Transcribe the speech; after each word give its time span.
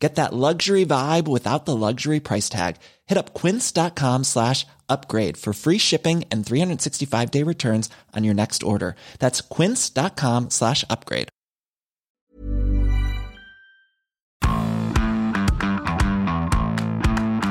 Get 0.00 0.14
that 0.14 0.32
luxury 0.32 0.86
vibe 0.86 1.28
without 1.28 1.66
the 1.66 1.76
luxury 1.76 2.20
price 2.20 2.48
tag. 2.48 2.76
Hit 3.06 3.18
up 3.18 3.34
quince.com 3.34 4.24
slash 4.24 4.66
upgrade 4.88 5.36
for 5.36 5.52
free 5.52 5.76
shipping 5.78 6.24
and 6.32 6.44
365 6.44 7.30
day 7.30 7.42
returns 7.42 7.90
on 8.16 8.24
your 8.24 8.34
next 8.34 8.62
order. 8.62 8.94
That's 9.18 9.42
quince.com 9.42 10.48
slash 10.48 10.84
upgrade. 10.88 11.28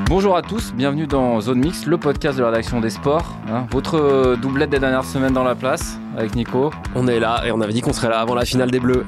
Bonjour 0.08 0.36
à 0.36 0.42
tous, 0.42 0.72
bienvenue 0.74 1.06
dans 1.06 1.40
Zone 1.40 1.60
Mix, 1.60 1.86
le 1.86 1.96
podcast 1.96 2.36
de 2.36 2.42
la 2.42 2.50
rédaction 2.50 2.80
des 2.80 2.90
sports. 2.90 3.24
hein. 3.48 3.66
votre 3.70 3.94
euh, 3.94 4.36
doublette 4.36 4.70
des 4.70 4.80
dernières 4.80 5.04
semaines 5.04 5.32
dans 5.32 5.44
la 5.44 5.54
place 5.54 5.98
avec 6.16 6.34
Nico. 6.34 6.72
On 6.96 7.06
est 7.06 7.20
là 7.20 7.42
et 7.46 7.52
on 7.52 7.60
avait 7.60 7.72
dit 7.72 7.80
qu'on 7.80 7.92
serait 7.92 8.08
là 8.08 8.18
avant 8.18 8.34
la 8.34 8.44
finale 8.44 8.72
des 8.72 8.80
Bleus. 8.80 9.06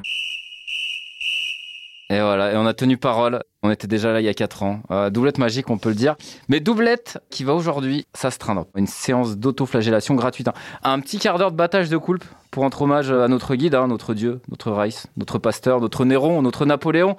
Et 2.11 2.20
voilà, 2.20 2.52
et 2.52 2.56
on 2.56 2.66
a 2.66 2.74
tenu 2.74 2.98
parole. 2.98 3.41
On 3.62 3.70
était 3.70 3.87
déjà 3.87 4.12
là 4.12 4.20
il 4.20 4.24
y 4.24 4.29
a 4.29 4.34
4 4.34 4.62
ans. 4.65 4.80
Euh, 4.91 5.09
doublette 5.09 5.38
magique, 5.38 5.70
on 5.70 5.79
peut 5.79 5.88
le 5.88 5.95
dire. 5.95 6.16
Mais 6.48 6.61
doublette 6.61 7.19
qui 7.30 7.42
va 7.42 7.55
aujourd'hui 7.55 8.06
s'astreindre. 8.12 8.66
Une 8.77 8.87
séance 8.87 9.38
d'autoflagellation 9.38 10.15
gratuite. 10.15 10.48
hein. 10.48 10.52
Un 10.83 11.01
petit 11.01 11.19
quart 11.19 11.38
d'heure 11.38 11.52
de 11.52 11.56
battage 11.56 11.88
de 11.88 11.97
coulpe 11.97 12.25
pour 12.51 12.65
rendre 12.65 12.83
hommage 12.83 13.11
à 13.11 13.28
notre 13.28 13.55
guide, 13.55 13.75
hein, 13.75 13.87
notre 13.87 14.12
dieu, 14.12 14.41
notre 14.51 14.73
Rice, 14.73 15.06
notre 15.16 15.38
pasteur, 15.38 15.80
notre 15.80 16.05
Néron, 16.05 16.42
notre 16.42 16.66
Napoléon. 16.66 17.17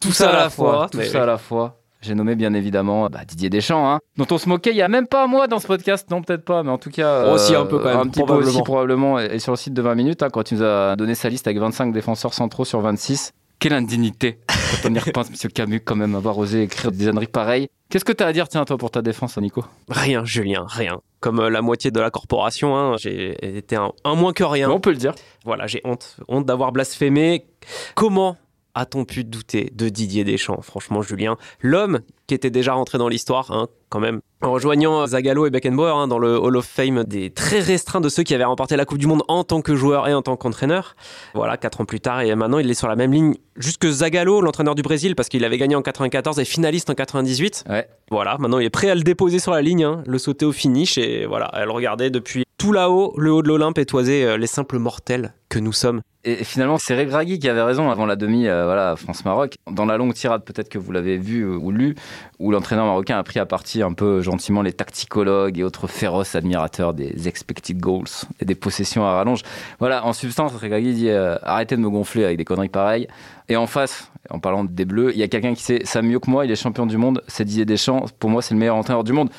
Tout, 0.00 0.12
ça 0.12 0.30
à 0.30 0.32
la 0.36 0.50
fois. 0.50 0.88
Tout 0.92 1.00
ça 1.02 1.04
oui. 1.10 1.16
à 1.16 1.26
la 1.26 1.38
fois. 1.38 1.80
J'ai 2.02 2.14
nommé 2.14 2.36
bien 2.36 2.52
évidemment 2.54 3.08
bah, 3.08 3.24
Didier 3.26 3.50
Deschamps, 3.50 3.90
hein, 3.90 3.98
dont 4.16 4.26
on 4.30 4.38
se 4.38 4.48
moquait 4.48 4.70
il 4.70 4.76
y 4.76 4.82
a 4.82 4.86
même 4.86 5.08
pas 5.08 5.24
un 5.24 5.26
mois 5.26 5.48
dans 5.48 5.58
ce 5.58 5.66
podcast, 5.66 6.08
non 6.10 6.22
peut-être 6.22 6.44
pas, 6.44 6.62
mais 6.62 6.70
en 6.70 6.78
tout 6.78 6.90
cas 6.90 7.24
Oh, 7.32 7.38
si, 7.38 7.54
un 7.56 7.64
peu 7.64 7.78
quand 7.78 7.86
même, 7.86 7.96
un 7.96 8.02
petit 8.06 8.20
peu 8.20 8.26
probablement. 8.26 8.50
aussi 8.50 8.62
probablement, 8.62 9.18
et 9.18 9.24
et 9.32 9.38
sur 9.40 9.52
le 9.52 9.56
site 9.56 9.72
de 9.74 9.82
20 9.82 9.94
minutes 9.96 10.22
hein, 10.22 10.28
quand 10.30 10.44
tu 10.44 10.54
nous 10.54 10.62
as 10.62 10.94
donné 10.94 11.14
sa 11.16 11.30
liste 11.30 11.48
avec 11.48 11.58
25 11.58 11.92
défenseurs 11.92 12.34
centraux 12.34 12.66
sur 12.66 12.80
26. 12.80 13.32
Quelle 13.58 13.72
indignité 13.72 14.38
quand 14.82 14.90
on 14.90 14.94
y 14.94 14.98
repense, 14.98 15.30
Monsieur 15.30 15.48
Camus, 15.48 15.80
quand 15.80 15.96
même 15.96 16.14
avoir 16.14 16.36
osé 16.38 16.62
écrire 16.62 16.90
des 16.90 17.08
âneries 17.08 17.26
pareilles. 17.26 17.68
Qu'est-ce 17.88 18.04
que 18.04 18.12
tu 18.12 18.24
as 18.24 18.26
à 18.26 18.32
dire, 18.32 18.48
tiens, 18.48 18.64
toi, 18.64 18.76
pour 18.76 18.90
ta 18.90 19.00
défense, 19.00 19.38
Nico? 19.38 19.64
Rien, 19.88 20.24
Julien, 20.24 20.66
rien. 20.68 21.00
Comme 21.20 21.38
euh, 21.38 21.50
la 21.50 21.62
moitié 21.62 21.90
de 21.90 22.00
la 22.00 22.10
corporation, 22.10 22.76
hein, 22.76 22.96
j'ai 22.98 23.58
été 23.58 23.76
un, 23.76 23.92
un 24.04 24.14
moins 24.14 24.32
que 24.32 24.42
rien. 24.42 24.70
On 24.70 24.80
peut 24.80 24.90
le 24.90 24.96
dire. 24.96 25.14
Voilà, 25.44 25.66
j'ai 25.66 25.80
honte. 25.84 26.16
Honte 26.28 26.46
d'avoir 26.46 26.72
blasphémé. 26.72 27.46
Comment 27.94 28.36
a-t-on 28.76 29.04
pu 29.04 29.24
douter 29.24 29.72
de 29.74 29.88
Didier 29.88 30.22
Deschamps? 30.22 30.60
Franchement, 30.62 31.02
Julien, 31.02 31.36
l'homme 31.60 32.00
qui 32.26 32.34
était 32.34 32.50
déjà 32.50 32.74
rentré 32.74 32.98
dans 32.98 33.08
l'histoire, 33.08 33.50
hein, 33.50 33.68
quand 33.88 34.00
même, 34.00 34.20
en 34.42 34.52
rejoignant 34.52 35.06
Zagallo 35.06 35.46
et 35.46 35.50
Beckenbauer 35.50 35.96
hein, 35.96 36.08
dans 36.08 36.18
le 36.18 36.36
Hall 36.36 36.56
of 36.56 36.66
Fame 36.66 37.04
des 37.04 37.30
très 37.30 37.60
restreints 37.60 38.00
de 38.00 38.08
ceux 38.08 38.22
qui 38.22 38.34
avaient 38.34 38.44
remporté 38.44 38.76
la 38.76 38.84
Coupe 38.84 38.98
du 38.98 39.06
Monde 39.06 39.22
en 39.28 39.44
tant 39.44 39.62
que 39.62 39.74
joueur 39.74 40.08
et 40.08 40.14
en 40.14 40.22
tant 40.22 40.36
qu'entraîneur. 40.36 40.96
Voilà, 41.34 41.56
quatre 41.56 41.80
ans 41.80 41.84
plus 41.84 42.00
tard, 42.00 42.20
et 42.20 42.34
maintenant 42.34 42.58
il 42.58 42.70
est 42.70 42.74
sur 42.74 42.88
la 42.88 42.96
même 42.96 43.12
ligne, 43.12 43.34
juste 43.56 43.78
que 43.78 43.90
Zagallo, 43.90 44.40
l'entraîneur 44.40 44.74
du 44.74 44.82
Brésil, 44.82 45.14
parce 45.14 45.28
qu'il 45.28 45.44
avait 45.44 45.58
gagné 45.58 45.76
en 45.76 45.82
94 45.82 46.38
et 46.38 46.44
finaliste 46.44 46.90
en 46.90 46.94
98. 46.94 47.64
Ouais. 47.68 47.88
Voilà, 48.10 48.36
maintenant 48.38 48.58
il 48.58 48.66
est 48.66 48.70
prêt 48.70 48.90
à 48.90 48.94
le 48.94 49.02
déposer 49.02 49.38
sur 49.38 49.52
la 49.52 49.62
ligne, 49.62 49.84
hein, 49.84 50.02
le 50.06 50.18
sauter 50.18 50.44
au 50.44 50.52
finish, 50.52 50.98
et 50.98 51.26
voilà, 51.26 51.46
à 51.46 51.64
le 51.64 51.70
regarder 51.70 52.10
depuis 52.10 52.45
tout 52.58 52.72
là-haut, 52.72 53.14
le 53.18 53.32
haut 53.32 53.42
de 53.42 53.48
l'Olympe, 53.48 53.78
et 53.78 53.86
toiser 53.86 54.24
euh, 54.24 54.36
les 54.38 54.46
simples 54.46 54.78
mortels 54.78 55.34
que 55.48 55.58
nous 55.58 55.72
sommes. 55.72 56.00
Et 56.24 56.42
finalement, 56.42 56.76
c'est 56.78 56.98
Regragui 56.98 57.38
qui 57.38 57.48
avait 57.48 57.62
raison 57.62 57.90
avant 57.90 58.04
la 58.04 58.16
demi, 58.16 58.48
euh, 58.48 58.64
voilà, 58.64 58.96
France-Maroc. 58.96 59.54
Dans 59.70 59.84
la 59.84 59.96
longue 59.96 60.12
tirade, 60.14 60.44
peut-être 60.44 60.68
que 60.68 60.78
vous 60.78 60.90
l'avez 60.90 61.18
vu 61.18 61.42
euh, 61.42 61.56
ou 61.56 61.70
lu, 61.70 61.94
où 62.40 62.50
l'entraîneur 62.50 62.86
marocain 62.86 63.16
a 63.16 63.22
pris 63.22 63.38
à 63.38 63.46
partie 63.46 63.82
un 63.82 63.92
peu 63.92 64.22
gentiment 64.22 64.62
les 64.62 64.72
tacticologues 64.72 65.58
et 65.58 65.62
autres 65.62 65.86
féroces 65.86 66.34
admirateurs 66.34 66.94
des 66.94 67.28
expected 67.28 67.78
goals 67.78 68.08
et 68.40 68.44
des 68.44 68.56
possessions 68.56 69.04
à 69.06 69.12
rallonge. 69.12 69.42
Voilà, 69.78 70.04
en 70.04 70.12
substance, 70.12 70.52
Regragui 70.52 70.94
dit 70.94 71.10
arrêtez 71.10 71.76
de 71.76 71.80
me 71.80 71.90
gonfler 71.90 72.24
avec 72.24 72.38
des 72.38 72.44
conneries 72.44 72.68
pareilles. 72.68 73.06
Et 73.48 73.56
en 73.56 73.68
face, 73.68 74.10
en 74.30 74.40
parlant 74.40 74.64
des 74.64 74.84
Bleus, 74.84 75.12
il 75.12 75.18
y 75.18 75.22
a 75.22 75.28
quelqu'un 75.28 75.54
qui 75.54 75.62
sait 75.62 75.82
ça 75.84 76.02
mieux 76.02 76.18
que 76.18 76.28
moi, 76.28 76.44
il 76.44 76.50
est 76.50 76.56
champion 76.56 76.86
du 76.86 76.96
monde, 76.96 77.22
c'est 77.28 77.44
Didier 77.44 77.64
Deschamps. 77.64 78.06
Pour 78.18 78.30
moi, 78.30 78.42
c'est 78.42 78.54
le 78.54 78.58
meilleur 78.58 78.74
entraîneur 78.74 79.04
du 79.04 79.12
monde. 79.12 79.30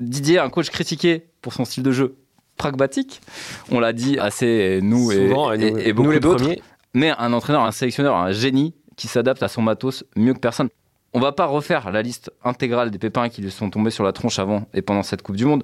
Didier, 0.00 0.40
un 0.40 0.50
coach 0.50 0.68
critiqué 0.68 1.24
pour 1.40 1.54
son 1.54 1.64
style 1.64 1.82
de 1.82 1.92
jeu 1.92 2.16
pragmatique. 2.56 3.20
On 3.70 3.80
l'a 3.80 3.92
dit 3.92 4.18
assez, 4.18 4.80
nous 4.82 5.12
et, 5.12 5.28
Souvent, 5.28 5.52
et- 5.52 5.58
nous, 5.58 5.78
et 5.78 5.88
nous 5.88 5.94
beaucoup 5.94 6.18
d'autres 6.18 6.44
mais 6.96 7.10
un 7.18 7.32
entraîneur, 7.32 7.62
un 7.64 7.72
sélectionneur, 7.72 8.14
un 8.16 8.30
génie 8.30 8.72
qui 8.96 9.08
s'adapte 9.08 9.42
à 9.42 9.48
son 9.48 9.62
matos 9.62 10.04
mieux 10.16 10.32
que 10.32 10.38
personne. 10.38 10.68
On 11.16 11.20
va 11.20 11.30
pas 11.32 11.46
refaire 11.46 11.92
la 11.92 12.02
liste 12.02 12.32
intégrale 12.44 12.90
des 12.90 12.98
pépins 12.98 13.28
qui 13.28 13.40
lui 13.40 13.50
sont 13.52 13.70
tombés 13.70 13.90
sur 13.90 14.02
la 14.02 14.12
tronche 14.12 14.40
avant 14.40 14.66
et 14.74 14.82
pendant 14.82 15.04
cette 15.04 15.22
Coupe 15.22 15.36
du 15.36 15.44
Monde. 15.44 15.62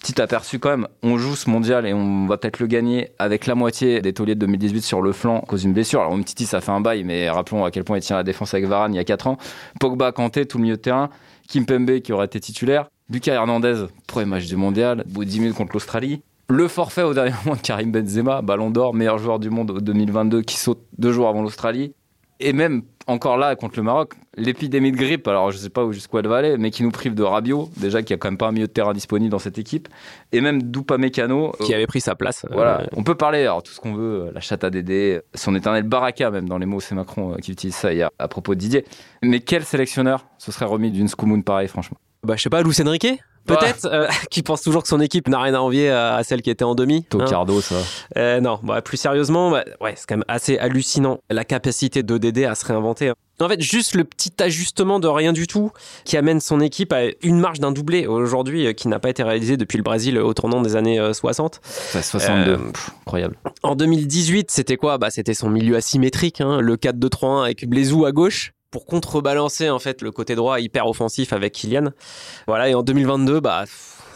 Petit 0.00 0.20
aperçu 0.20 0.58
quand 0.58 0.70
même, 0.70 0.88
on 1.04 1.18
joue 1.18 1.36
ce 1.36 1.48
mondial 1.50 1.86
et 1.86 1.92
on 1.94 2.26
va 2.26 2.36
peut-être 2.36 2.58
le 2.58 2.66
gagner 2.66 3.10
avec 3.20 3.46
la 3.46 3.54
moitié 3.54 4.00
des 4.00 4.12
tauliers 4.12 4.34
de 4.34 4.40
2018 4.40 4.82
sur 4.82 5.00
le 5.00 5.12
flanc 5.12 5.38
à 5.38 5.46
cause 5.46 5.62
d'une 5.62 5.72
blessure. 5.72 6.00
Alors 6.00 6.14
Umtiti 6.14 6.46
ça 6.46 6.60
fait 6.60 6.72
un 6.72 6.80
bail, 6.80 7.04
mais 7.04 7.30
rappelons 7.30 7.64
à 7.64 7.70
quel 7.70 7.84
point 7.84 7.96
il 7.98 8.02
tient 8.02 8.16
la 8.16 8.24
défense 8.24 8.54
avec 8.54 8.66
Varane 8.66 8.92
il 8.92 8.96
y 8.96 9.00
a 9.00 9.04
4 9.04 9.28
ans. 9.28 9.38
Pogba, 9.78 10.10
Kanté, 10.10 10.46
tout 10.46 10.58
le 10.58 10.62
milieu 10.62 10.76
de 10.76 10.82
terrain. 10.82 11.10
Kim 11.48 11.64
Pembe 11.64 12.00
qui 12.00 12.12
aurait 12.12 12.26
été 12.26 12.40
titulaire. 12.40 12.88
Lucas 13.10 13.32
Hernandez, 13.34 13.86
premier 14.06 14.26
match 14.26 14.46
du 14.46 14.56
mondial, 14.56 15.04
bout 15.08 15.24
de 15.24 15.30
10 15.30 15.40
minutes 15.40 15.54
contre 15.56 15.72
l'Australie. 15.72 16.20
Le 16.50 16.68
forfait 16.68 17.02
au 17.02 17.14
dernier 17.14 17.32
moment 17.44 17.56
de 17.56 17.60
Karim 17.62 17.90
Benzema, 17.90 18.42
ballon 18.42 18.70
d'or, 18.70 18.94
meilleur 18.94 19.18
joueur 19.18 19.38
du 19.38 19.48
monde 19.50 19.70
au 19.70 19.80
2022 19.80 20.42
qui 20.42 20.56
saute 20.58 20.80
deux 20.98 21.12
jours 21.12 21.28
avant 21.28 21.42
l'Australie. 21.42 21.94
Et 22.40 22.52
même 22.52 22.82
encore 23.08 23.36
là 23.38 23.56
contre 23.56 23.76
le 23.78 23.82
Maroc, 23.82 24.12
l'épidémie 24.36 24.92
de 24.92 24.96
grippe, 24.96 25.26
alors 25.26 25.50
je 25.50 25.56
sais 25.56 25.70
pas 25.70 25.84
où 25.84 25.92
jusqu'où 25.92 26.18
elle 26.18 26.28
va 26.28 26.36
aller, 26.36 26.56
mais 26.58 26.70
qui 26.70 26.82
nous 26.84 26.90
prive 26.92 27.14
de 27.14 27.22
Rabiot, 27.24 27.68
déjà 27.78 28.02
qui 28.02 28.12
a 28.12 28.16
quand 28.18 28.28
même 28.28 28.38
pas 28.38 28.46
un 28.48 28.52
milieu 28.52 28.68
de 28.68 28.72
terrain 28.72 28.92
disponible 28.92 29.30
dans 29.30 29.40
cette 29.40 29.58
équipe, 29.58 29.88
et 30.30 30.40
même 30.40 30.62
d'Upamecano. 30.62 31.52
qui 31.64 31.74
avait 31.74 31.86
pris 31.88 32.00
sa 32.02 32.14
place. 32.14 32.44
euh, 32.44 32.48
Voilà, 32.52 32.86
on 32.94 33.02
peut 33.02 33.16
parler, 33.16 33.40
alors 33.40 33.62
tout 33.64 33.72
ce 33.72 33.80
qu'on 33.80 33.94
veut, 33.94 34.26
euh, 34.26 34.30
la 34.34 34.40
chatte 34.40 34.62
à 34.62 34.70
Dédé, 34.70 35.20
son 35.34 35.54
éternel 35.56 35.82
baraka 35.82 36.30
même 36.30 36.48
dans 36.48 36.58
les 36.58 36.66
mots, 36.66 36.78
c'est 36.80 36.94
Macron 36.94 37.32
euh, 37.32 37.36
qui 37.38 37.50
utilise 37.50 37.74
ça 37.74 37.92
hier 37.92 38.10
à 38.20 38.28
propos 38.28 38.54
de 38.54 38.60
Didier. 38.60 38.84
Mais 39.22 39.40
quel 39.40 39.64
sélectionneur 39.64 40.26
se 40.36 40.52
serait 40.52 40.66
remis 40.66 40.92
d'une 40.92 41.08
Scoumoun 41.08 41.42
pareille, 41.42 41.68
franchement? 41.68 41.96
Bah, 42.24 42.34
je 42.36 42.42
sais 42.42 42.50
pas, 42.50 42.62
Luis 42.62 42.74
Enrique 42.84 43.06
Peut-être, 43.46 43.86
euh, 43.86 44.06
qui 44.30 44.42
pense 44.42 44.60
toujours 44.60 44.82
que 44.82 44.88
son 44.88 45.00
équipe 45.00 45.26
n'a 45.26 45.40
rien 45.40 45.54
à 45.54 45.60
envier 45.60 45.88
à, 45.88 46.16
à 46.16 46.22
celle 46.22 46.42
qui 46.42 46.50
était 46.50 46.64
en 46.64 46.74
demi. 46.74 46.96
hein. 46.98 47.06
Tocardo, 47.08 47.62
ça. 47.62 47.76
Euh, 48.18 48.40
non, 48.40 48.60
bah, 48.62 48.82
plus 48.82 48.98
sérieusement, 48.98 49.50
bah, 49.50 49.64
ouais, 49.80 49.94
c'est 49.96 50.04
quand 50.06 50.16
même 50.16 50.24
assez 50.28 50.58
hallucinant 50.58 51.20
la 51.30 51.44
capacité 51.46 52.02
d'ODD 52.02 52.40
à 52.44 52.54
se 52.54 52.66
réinventer. 52.66 53.08
hein. 53.08 53.14
En 53.40 53.48
fait, 53.48 53.60
juste 53.62 53.94
le 53.94 54.02
petit 54.04 54.32
ajustement 54.40 54.98
de 55.00 55.06
rien 55.08 55.32
du 55.32 55.46
tout 55.46 55.70
qui 56.04 56.16
amène 56.18 56.40
son 56.40 56.60
équipe 56.60 56.92
à 56.92 57.02
une 57.22 57.38
marge 57.38 57.60
d'un 57.60 57.70
doublé 57.72 58.06
aujourd'hui 58.06 58.66
euh, 58.66 58.72
qui 58.74 58.88
n'a 58.88 58.98
pas 58.98 59.08
été 59.10 59.22
réalisé 59.22 59.56
depuis 59.56 59.76
le 59.78 59.82
Brésil 59.84 60.18
au 60.18 60.34
tournant 60.34 60.60
des 60.60 60.74
années 60.76 60.98
euh, 60.98 61.12
60. 61.14 61.60
Enfin, 61.64 62.02
62, 62.02 62.50
Euh, 62.52 62.56
Pff, 62.72 62.90
incroyable. 63.06 63.36
En 63.62 63.76
2018, 63.76 64.50
c'était 64.50 64.76
quoi? 64.76 64.98
Bah, 64.98 65.10
C'était 65.10 65.34
son 65.34 65.48
milieu 65.48 65.76
asymétrique, 65.76 66.40
hein, 66.42 66.60
le 66.60 66.76
4-2-3-1 66.76 67.44
avec 67.44 67.66
Blezou 67.66 68.04
à 68.04 68.12
gauche 68.12 68.52
pour 68.70 68.86
contrebalancer 68.86 69.70
en 69.70 69.78
fait 69.78 70.02
le 70.02 70.10
côté 70.10 70.34
droit 70.34 70.60
hyper 70.60 70.86
offensif 70.86 71.32
avec 71.32 71.54
Kylian. 71.54 71.90
Voilà, 72.46 72.68
et 72.68 72.74
en 72.74 72.82
2022, 72.82 73.40
bah, 73.40 73.64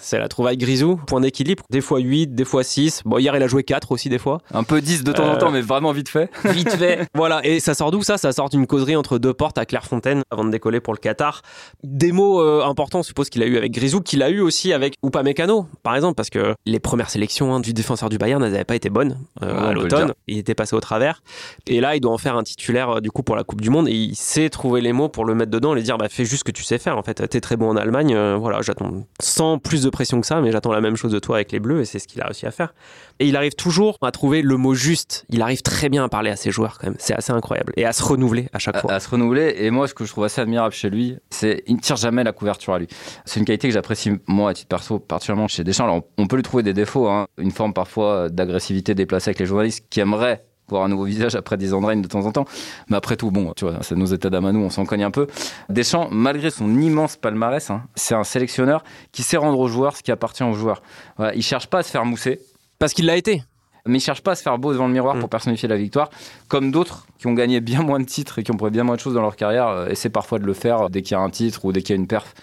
c'est 0.02 0.18
la 0.18 0.28
trouvaille 0.28 0.56
Grisou, 0.56 0.96
point 1.06 1.20
d'équilibre, 1.20 1.62
des 1.70 1.80
fois 1.80 1.98
8, 2.00 2.34
des 2.34 2.44
fois 2.44 2.64
6. 2.64 3.02
Bon, 3.04 3.18
hier 3.18 3.34
il 3.36 3.42
a 3.42 3.46
joué 3.46 3.62
4 3.62 3.92
aussi 3.92 4.08
des 4.08 4.18
fois. 4.18 4.38
Un 4.52 4.64
peu 4.64 4.80
10 4.80 5.04
de 5.04 5.12
temps 5.12 5.24
en 5.24 5.34
Euh, 5.34 5.38
temps, 5.38 5.50
mais 5.50 5.60
vraiment 5.60 5.92
vite 5.92 6.08
fait. 6.08 6.30
Vite 6.44 6.70
fait. 6.76 7.06
voilà, 7.14 7.40
et 7.44 7.60
ça 7.60 7.74
sort 7.74 7.90
d'où 7.90 8.02
ça? 8.02 8.18
Ça 8.18 8.32
sort 8.32 8.48
d'une 8.50 8.66
causerie 8.66 8.96
entre 8.96 9.18
deux 9.18 9.32
portes 9.32 9.58
à 9.58 9.64
Clairefontaine 9.64 10.22
avant 10.30 10.44
de 10.44 10.50
décoller 10.50 10.80
pour 10.80 10.92
le 10.92 10.98
Qatar. 10.98 11.42
Des 11.84 12.12
mots 12.12 12.40
euh, 12.42 12.64
importants, 12.64 13.00
on 13.00 13.02
suppose 13.02 13.28
qu'il 13.30 13.42
a 13.42 13.46
eu 13.46 13.56
avec 13.56 13.72
Grisou, 13.72 14.00
qu'il 14.00 14.22
a 14.22 14.30
eu 14.30 14.40
aussi 14.40 14.72
avec 14.72 14.94
Upamecano, 15.04 15.66
par 15.82 15.94
exemple, 15.94 16.14
parce 16.16 16.30
que 16.30 16.54
les 16.66 16.80
premières 16.80 17.10
sélections 17.10 17.54
hein, 17.54 17.60
du 17.60 17.72
défenseur 17.72 18.08
du 18.08 18.18
Bayern, 18.18 18.42
elles 18.42 18.52
n'avaient 18.52 18.64
pas 18.64 18.76
été 18.76 18.90
bonnes 18.90 19.18
euh, 19.42 19.52
Ouais, 19.62 19.68
à 19.68 19.72
l'automne. 19.72 20.12
Il 20.26 20.38
était 20.38 20.54
passé 20.54 20.74
au 20.76 20.80
travers. 20.80 21.22
Et 21.66 21.80
là, 21.80 21.94
il 21.96 22.00
doit 22.00 22.12
en 22.12 22.18
faire 22.18 22.36
un 22.36 22.42
titulaire 22.42 23.00
du 23.00 23.10
coup 23.10 23.22
pour 23.22 23.36
la 23.36 23.44
Coupe 23.44 23.60
du 23.60 23.70
Monde. 23.70 23.88
Et 23.88 23.92
il 23.94 24.16
sait 24.16 24.48
trouver 24.50 24.80
les 24.80 24.92
mots 24.92 25.08
pour 25.08 25.24
le 25.24 25.34
mettre 25.34 25.50
dedans, 25.50 25.74
et 25.76 25.82
dire 25.82 25.96
bah 25.98 26.08
fais 26.10 26.24
juste 26.24 26.40
ce 26.40 26.44
que 26.44 26.50
tu 26.52 26.62
sais 26.64 26.78
faire. 26.78 26.98
En 26.98 27.02
fait, 27.02 27.26
t'es 27.28 27.40
très 27.40 27.56
bon 27.56 27.68
en 27.70 27.76
Allemagne. 27.76 28.16
voilà, 28.36 28.60
j'attends 28.62 29.04
sans 29.20 29.58
plus 29.58 29.82
de 29.82 29.90
pression 29.92 30.20
que 30.20 30.26
ça, 30.26 30.40
mais 30.40 30.50
j'attends 30.50 30.72
la 30.72 30.80
même 30.80 30.96
chose 30.96 31.12
de 31.12 31.18
toi 31.20 31.36
avec 31.36 31.52
les 31.52 31.60
Bleus, 31.60 31.80
et 31.80 31.84
c'est 31.84 32.00
ce 32.00 32.08
qu'il 32.08 32.20
a 32.20 32.24
réussi 32.24 32.46
à 32.46 32.50
faire. 32.50 32.74
Et 33.20 33.28
il 33.28 33.36
arrive 33.36 33.54
toujours 33.54 33.96
à 34.02 34.10
trouver 34.10 34.42
le 34.42 34.56
mot 34.56 34.74
juste. 34.74 35.24
Il 35.28 35.42
arrive 35.42 35.62
très 35.62 35.88
bien 35.88 36.04
à 36.04 36.08
parler 36.08 36.30
à 36.30 36.36
ses 36.36 36.50
joueurs 36.50 36.78
quand 36.78 36.88
même. 36.88 36.96
C'est 36.98 37.14
assez 37.14 37.32
incroyable. 37.32 37.72
Et 37.76 37.84
à 37.84 37.92
se 37.92 38.02
renouveler 38.02 38.48
à 38.52 38.58
chaque 38.58 38.76
à, 38.76 38.80
fois. 38.80 38.92
à 38.92 39.00
se 39.00 39.08
renouveler. 39.08 39.54
Et 39.58 39.70
moi, 39.70 39.86
ce 39.86 39.94
que 39.94 40.04
je 40.04 40.10
trouve 40.10 40.24
assez 40.24 40.40
admirable 40.40 40.74
chez 40.74 40.90
lui, 40.90 41.16
c'est 41.30 41.62
il 41.66 41.76
ne 41.76 41.80
tire 41.80 41.96
jamais 41.96 42.24
la 42.24 42.32
couverture 42.32 42.74
à 42.74 42.78
lui. 42.78 42.88
C'est 43.24 43.38
une 43.38 43.46
qualité 43.46 43.68
que 43.68 43.74
j'apprécie, 43.74 44.12
moi, 44.26 44.50
à 44.50 44.54
titre 44.54 44.68
perso, 44.68 44.98
particulièrement 44.98 45.48
chez 45.48 45.62
Deschamps. 45.62 45.84
Alors, 45.84 46.02
on, 46.18 46.24
on 46.24 46.26
peut 46.26 46.36
lui 46.36 46.42
trouver 46.42 46.62
des 46.62 46.74
défauts, 46.74 47.08
hein. 47.08 47.26
une 47.38 47.52
forme 47.52 47.72
parfois 47.72 48.28
d'agressivité 48.28 48.94
déplacée 48.94 49.30
avec 49.30 49.38
les 49.38 49.46
journalistes 49.46 49.84
qui 49.90 50.00
aimeraient 50.00 50.42
voir 50.72 50.84
un 50.84 50.88
nouveau 50.88 51.04
visage 51.04 51.36
après 51.36 51.56
des 51.56 51.72
Andraines 51.72 52.02
de 52.02 52.08
temps 52.08 52.26
en 52.26 52.32
temps. 52.32 52.46
Mais 52.88 52.96
après 52.96 53.16
tout, 53.16 53.30
bon, 53.30 53.52
tu 53.54 53.64
vois, 53.64 53.78
c'est 53.82 53.94
nos 53.94 54.06
états 54.06 54.30
d'âme 54.30 54.46
à 54.46 54.52
nous, 54.52 54.60
on 54.60 54.70
s'en 54.70 54.84
cogne 54.84 55.04
un 55.04 55.10
peu. 55.10 55.26
Deschamps, 55.68 56.08
malgré 56.10 56.50
son 56.50 56.80
immense 56.80 57.16
palmarès, 57.16 57.70
hein, 57.70 57.82
c'est 57.94 58.14
un 58.14 58.24
sélectionneur 58.24 58.82
qui 59.12 59.22
sait 59.22 59.36
rendre 59.36 59.58
aux 59.58 59.68
joueurs 59.68 59.96
ce 59.96 60.02
qui 60.02 60.10
appartient 60.10 60.42
aux 60.42 60.54
joueurs. 60.54 60.82
Voilà, 61.16 61.34
il 61.34 61.42
cherche 61.42 61.68
pas 61.68 61.78
à 61.78 61.82
se 61.82 61.90
faire 61.90 62.04
mousser. 62.04 62.40
Parce 62.78 62.92
qu'il 62.94 63.06
l'a 63.06 63.16
été. 63.16 63.44
Mais 63.86 63.98
il 63.98 64.00
cherche 64.00 64.22
pas 64.22 64.32
à 64.32 64.34
se 64.34 64.42
faire 64.42 64.58
beau 64.58 64.72
devant 64.72 64.86
le 64.86 64.92
miroir 64.92 65.16
Mm. 65.16 65.20
pour 65.20 65.28
personnifier 65.28 65.68
la 65.68 65.76
victoire, 65.76 66.10
comme 66.48 66.70
d'autres 66.70 67.06
qui 67.18 67.26
ont 67.26 67.34
gagné 67.34 67.60
bien 67.60 67.82
moins 67.82 68.00
de 68.00 68.04
titres 68.04 68.38
et 68.38 68.42
qui 68.42 68.50
ont 68.50 68.56
pris 68.56 68.70
bien 68.70 68.84
moins 68.84 68.96
de 68.96 69.00
choses 69.00 69.14
dans 69.14 69.22
leur 69.22 69.36
carrière, 69.36 69.68
euh, 69.68 69.88
essaient 69.88 70.08
parfois 70.08 70.38
de 70.38 70.46
le 70.46 70.54
faire 70.54 70.88
dès 70.88 71.02
qu'il 71.02 71.16
y 71.16 71.18
a 71.18 71.20
un 71.20 71.30
titre 71.30 71.64
ou 71.64 71.72
dès 71.72 71.82
qu'il 71.82 71.94
y 71.94 71.98
a 71.98 72.00
une 72.00 72.06
perf 72.06 72.34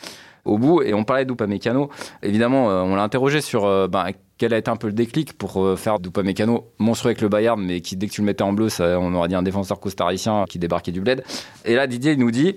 au 0.46 0.58
bout. 0.58 0.82
Et 0.82 0.94
on 0.94 1.04
parlait 1.04 1.26
d'Upamecano. 1.26 1.90
Évidemment, 2.24 2.70
euh, 2.70 2.82
on 2.82 2.96
l'a 2.96 3.04
interrogé 3.04 3.42
sur 3.42 3.66
euh, 3.66 3.88
ben, 3.88 4.08
quel 4.38 4.54
a 4.54 4.58
été 4.58 4.70
un 4.70 4.76
peu 4.76 4.88
le 4.88 4.94
déclic 4.94 5.34
pour 5.34 5.64
euh, 5.64 5.76
faire 5.76 6.00
d'Upamecano 6.00 6.72
monstrueux 6.80 7.10
avec 7.10 7.22
le 7.22 7.30
Bayern, 7.30 7.62
mais 7.62 7.82
qui, 7.82 7.96
dès 7.96 8.08
que 8.08 8.14
tu 8.14 8.22
le 8.22 8.26
mettais 8.26 8.44
en 8.44 8.54
bleu, 8.54 8.70
ça, 8.70 9.00
on 9.00 9.14
aurait 9.14 9.28
dit 9.28 9.36
un 9.36 9.44
défenseur 9.44 9.80
costaricien 9.80 10.46
qui 10.50 10.60
débarquait 10.60 10.92
du 10.92 11.02
bled. 11.02 11.24
Et 11.66 11.76
là, 11.76 11.88
Didier, 11.88 12.14
il 12.14 12.20
nous 12.20 12.32
dit 12.32 12.56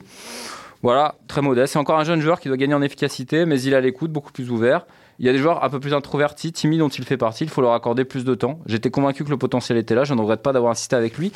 voilà, 0.82 1.14
très 1.28 1.42
modeste. 1.42 1.74
C'est 1.74 1.78
encore 1.78 1.98
un 2.00 2.04
jeune 2.04 2.20
joueur 2.20 2.40
qui 2.40 2.48
doit 2.48 2.56
gagner 2.56 2.74
en 2.74 2.82
efficacité, 2.82 3.46
mais 3.46 3.60
il 3.62 3.74
à 3.74 3.80
l'écoute, 3.80 4.10
beaucoup 4.10 4.32
plus 4.32 4.50
ouvert. 4.50 4.84
Il 5.20 5.26
y 5.26 5.28
a 5.28 5.32
des 5.32 5.38
joueurs 5.38 5.62
un 5.62 5.70
peu 5.70 5.78
plus 5.78 5.94
introvertis, 5.94 6.52
timides 6.52 6.80
dont 6.80 6.88
il 6.88 7.04
fait 7.04 7.16
partie. 7.16 7.44
Il 7.44 7.50
faut 7.50 7.60
leur 7.60 7.72
accorder 7.72 8.04
plus 8.04 8.24
de 8.24 8.34
temps. 8.34 8.58
J'étais 8.66 8.90
convaincu 8.90 9.22
que 9.22 9.30
le 9.30 9.36
potentiel 9.36 9.78
était 9.78 9.94
là. 9.94 10.02
Je 10.02 10.14
ne 10.14 10.20
regrette 10.20 10.42
pas 10.42 10.52
d'avoir 10.52 10.72
insisté 10.72 10.96
avec 10.96 11.16
lui, 11.18 11.30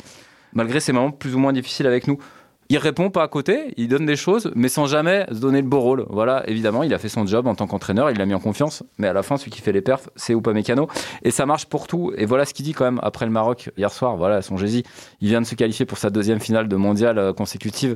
malgré 0.51 0.81
ces 0.81 0.91
moments 0.91 1.11
plus 1.11 1.35
ou 1.35 1.39
moins 1.39 1.53
difficiles 1.53 1.87
avec 1.87 2.07
nous. 2.07 2.19
Il 2.69 2.77
répond 2.77 3.09
pas 3.09 3.23
à 3.23 3.27
côté, 3.29 3.73
il 3.77 3.87
donne 3.87 4.05
des 4.05 4.17
choses, 4.17 4.51
mais 4.53 4.67
sans 4.67 4.87
jamais 4.87 5.25
se 5.31 5.39
donner 5.39 5.61
le 5.61 5.67
beau 5.67 5.79
rôle. 5.79 6.05
Voilà, 6.09 6.43
évidemment, 6.49 6.83
il 6.83 6.93
a 6.93 6.97
fait 6.97 7.07
son 7.07 7.25
job 7.25 7.47
en 7.47 7.55
tant 7.55 7.65
qu'entraîneur, 7.65 8.11
il 8.11 8.17
l'a 8.17 8.25
mis 8.25 8.33
en 8.33 8.39
confiance, 8.39 8.83
mais 8.97 9.07
à 9.07 9.13
la 9.13 9.23
fin, 9.23 9.37
celui 9.37 9.51
qui 9.51 9.61
fait 9.61 9.71
les 9.71 9.81
perfs, 9.81 10.09
c'est 10.17 10.33
Upamecano. 10.33 10.87
Et 11.23 11.31
ça 11.31 11.45
marche 11.45 11.65
pour 11.67 11.87
tout. 11.87 12.11
Et 12.17 12.25
voilà 12.25 12.43
ce 12.43 12.53
qu'il 12.53 12.65
dit 12.65 12.73
quand 12.73 12.85
même 12.85 12.99
après 13.03 13.25
le 13.25 13.31
Maroc 13.31 13.71
hier 13.77 13.91
soir. 13.91 14.17
Voilà, 14.17 14.41
songez-y. 14.41 14.83
Il 15.21 15.29
vient 15.29 15.41
de 15.41 15.45
se 15.45 15.55
qualifier 15.55 15.85
pour 15.85 15.97
sa 15.97 16.09
deuxième 16.09 16.39
finale 16.39 16.67
de 16.67 16.75
mondial 16.75 17.17
euh, 17.17 17.33
consécutive. 17.33 17.95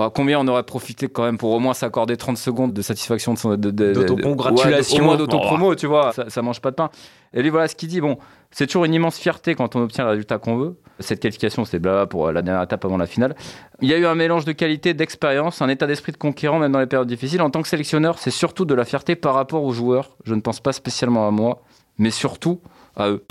Oh, 0.00 0.10
combien 0.14 0.38
on 0.38 0.46
aurait 0.46 0.62
profité 0.62 1.08
quand 1.08 1.24
même 1.24 1.38
pour 1.38 1.50
au 1.50 1.58
moins 1.58 1.74
s'accorder 1.74 2.16
30 2.16 2.36
secondes 2.38 2.72
de 2.72 2.82
satisfaction 2.82 3.34
de 3.34 3.38
son 3.38 3.50
de, 3.56 3.56
de- 3.56 3.92
D'autocongratulation. 3.94 4.98
ouais, 4.98 5.04
moins 5.04 5.16
d'autopromo, 5.16 5.74
tu 5.74 5.88
vois, 5.88 6.12
ça, 6.12 6.30
ça 6.30 6.40
mange 6.40 6.60
pas 6.60 6.70
de 6.70 6.76
pain. 6.76 6.90
Et 7.34 7.42
lui, 7.42 7.50
voilà 7.50 7.66
ce 7.66 7.74
qu'il 7.74 7.88
dit. 7.88 8.00
Bon, 8.00 8.16
c'est 8.52 8.66
toujours 8.68 8.84
une 8.84 8.94
immense 8.94 9.18
fierté 9.18 9.56
quand 9.56 9.74
on 9.74 9.82
obtient 9.82 10.04
le 10.04 10.10
résultat 10.10 10.38
qu'on 10.38 10.56
veut. 10.56 10.76
Cette 11.00 11.18
qualification, 11.18 11.64
c'était 11.64 11.80
blabla 11.80 12.06
pour 12.06 12.30
la 12.30 12.42
dernière 12.42 12.62
étape 12.62 12.84
avant 12.84 12.96
la 12.96 13.06
finale. 13.06 13.34
Il 13.80 13.88
y 13.88 13.92
a 13.94 13.98
eu 13.98 14.06
un 14.06 14.14
mélange 14.14 14.44
de 14.44 14.52
qualité, 14.52 14.94
d'expérience, 14.94 15.62
un 15.62 15.68
état 15.68 15.88
d'esprit 15.88 16.12
de 16.12 16.16
conquérant, 16.16 16.60
même 16.60 16.70
dans 16.70 16.78
les 16.80 16.86
périodes 16.86 17.08
difficiles. 17.08 17.42
En 17.42 17.50
tant 17.50 17.62
que 17.62 17.68
sélectionneur, 17.68 18.20
c'est 18.20 18.30
surtout 18.30 18.64
de 18.66 18.74
la 18.74 18.84
fierté 18.84 19.16
par 19.16 19.34
rapport 19.34 19.64
aux 19.64 19.72
joueurs. 19.72 20.10
Je 20.24 20.34
ne 20.36 20.40
pense 20.40 20.60
pas 20.60 20.72
spécialement 20.72 21.26
à 21.26 21.32
moi, 21.32 21.62
mais 21.98 22.10
surtout 22.12 22.60
à 22.94 23.08
eux. 23.08 23.24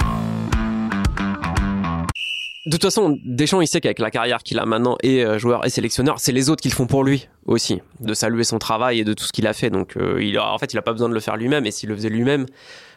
De 2.68 2.72
toute 2.74 2.82
façon, 2.84 3.18
Deschamps, 3.24 3.62
il 3.62 3.68
sait 3.68 3.80
qu'avec 3.80 4.00
la 4.00 4.12
carrière 4.12 4.44
qu'il 4.44 4.60
a 4.60 4.66
maintenant 4.66 4.98
et 5.02 5.24
euh, 5.24 5.40
joueur 5.40 5.66
et 5.66 5.70
sélectionneur, 5.70 6.20
c'est 6.20 6.34
les 6.34 6.50
autres 6.50 6.62
qui 6.62 6.68
le 6.68 6.74
font 6.74 6.86
pour 6.86 7.06
lui 7.06 7.30
aussi, 7.46 7.80
de 8.02 8.14
saluer 8.14 8.44
son 8.44 8.60
travail 8.60 9.00
et 9.00 9.04
de 9.06 9.14
tout 9.14 9.24
ce 9.24 9.32
qu'il 9.32 9.48
a 9.48 9.54
fait. 9.54 9.70
Donc, 9.70 9.96
euh, 9.96 10.22
il 10.22 10.38
a, 10.38 10.52
en 10.52 10.58
fait, 10.58 10.74
il 10.74 10.78
a 10.78 10.82
pas 10.82 10.92
besoin 10.92 11.08
de 11.08 11.14
le 11.14 11.22
faire 11.22 11.38
lui-même. 11.38 11.66
Et 11.66 11.72
s'il 11.72 11.88
le 11.88 11.96
faisait 11.96 12.10
lui-même, 12.10 12.46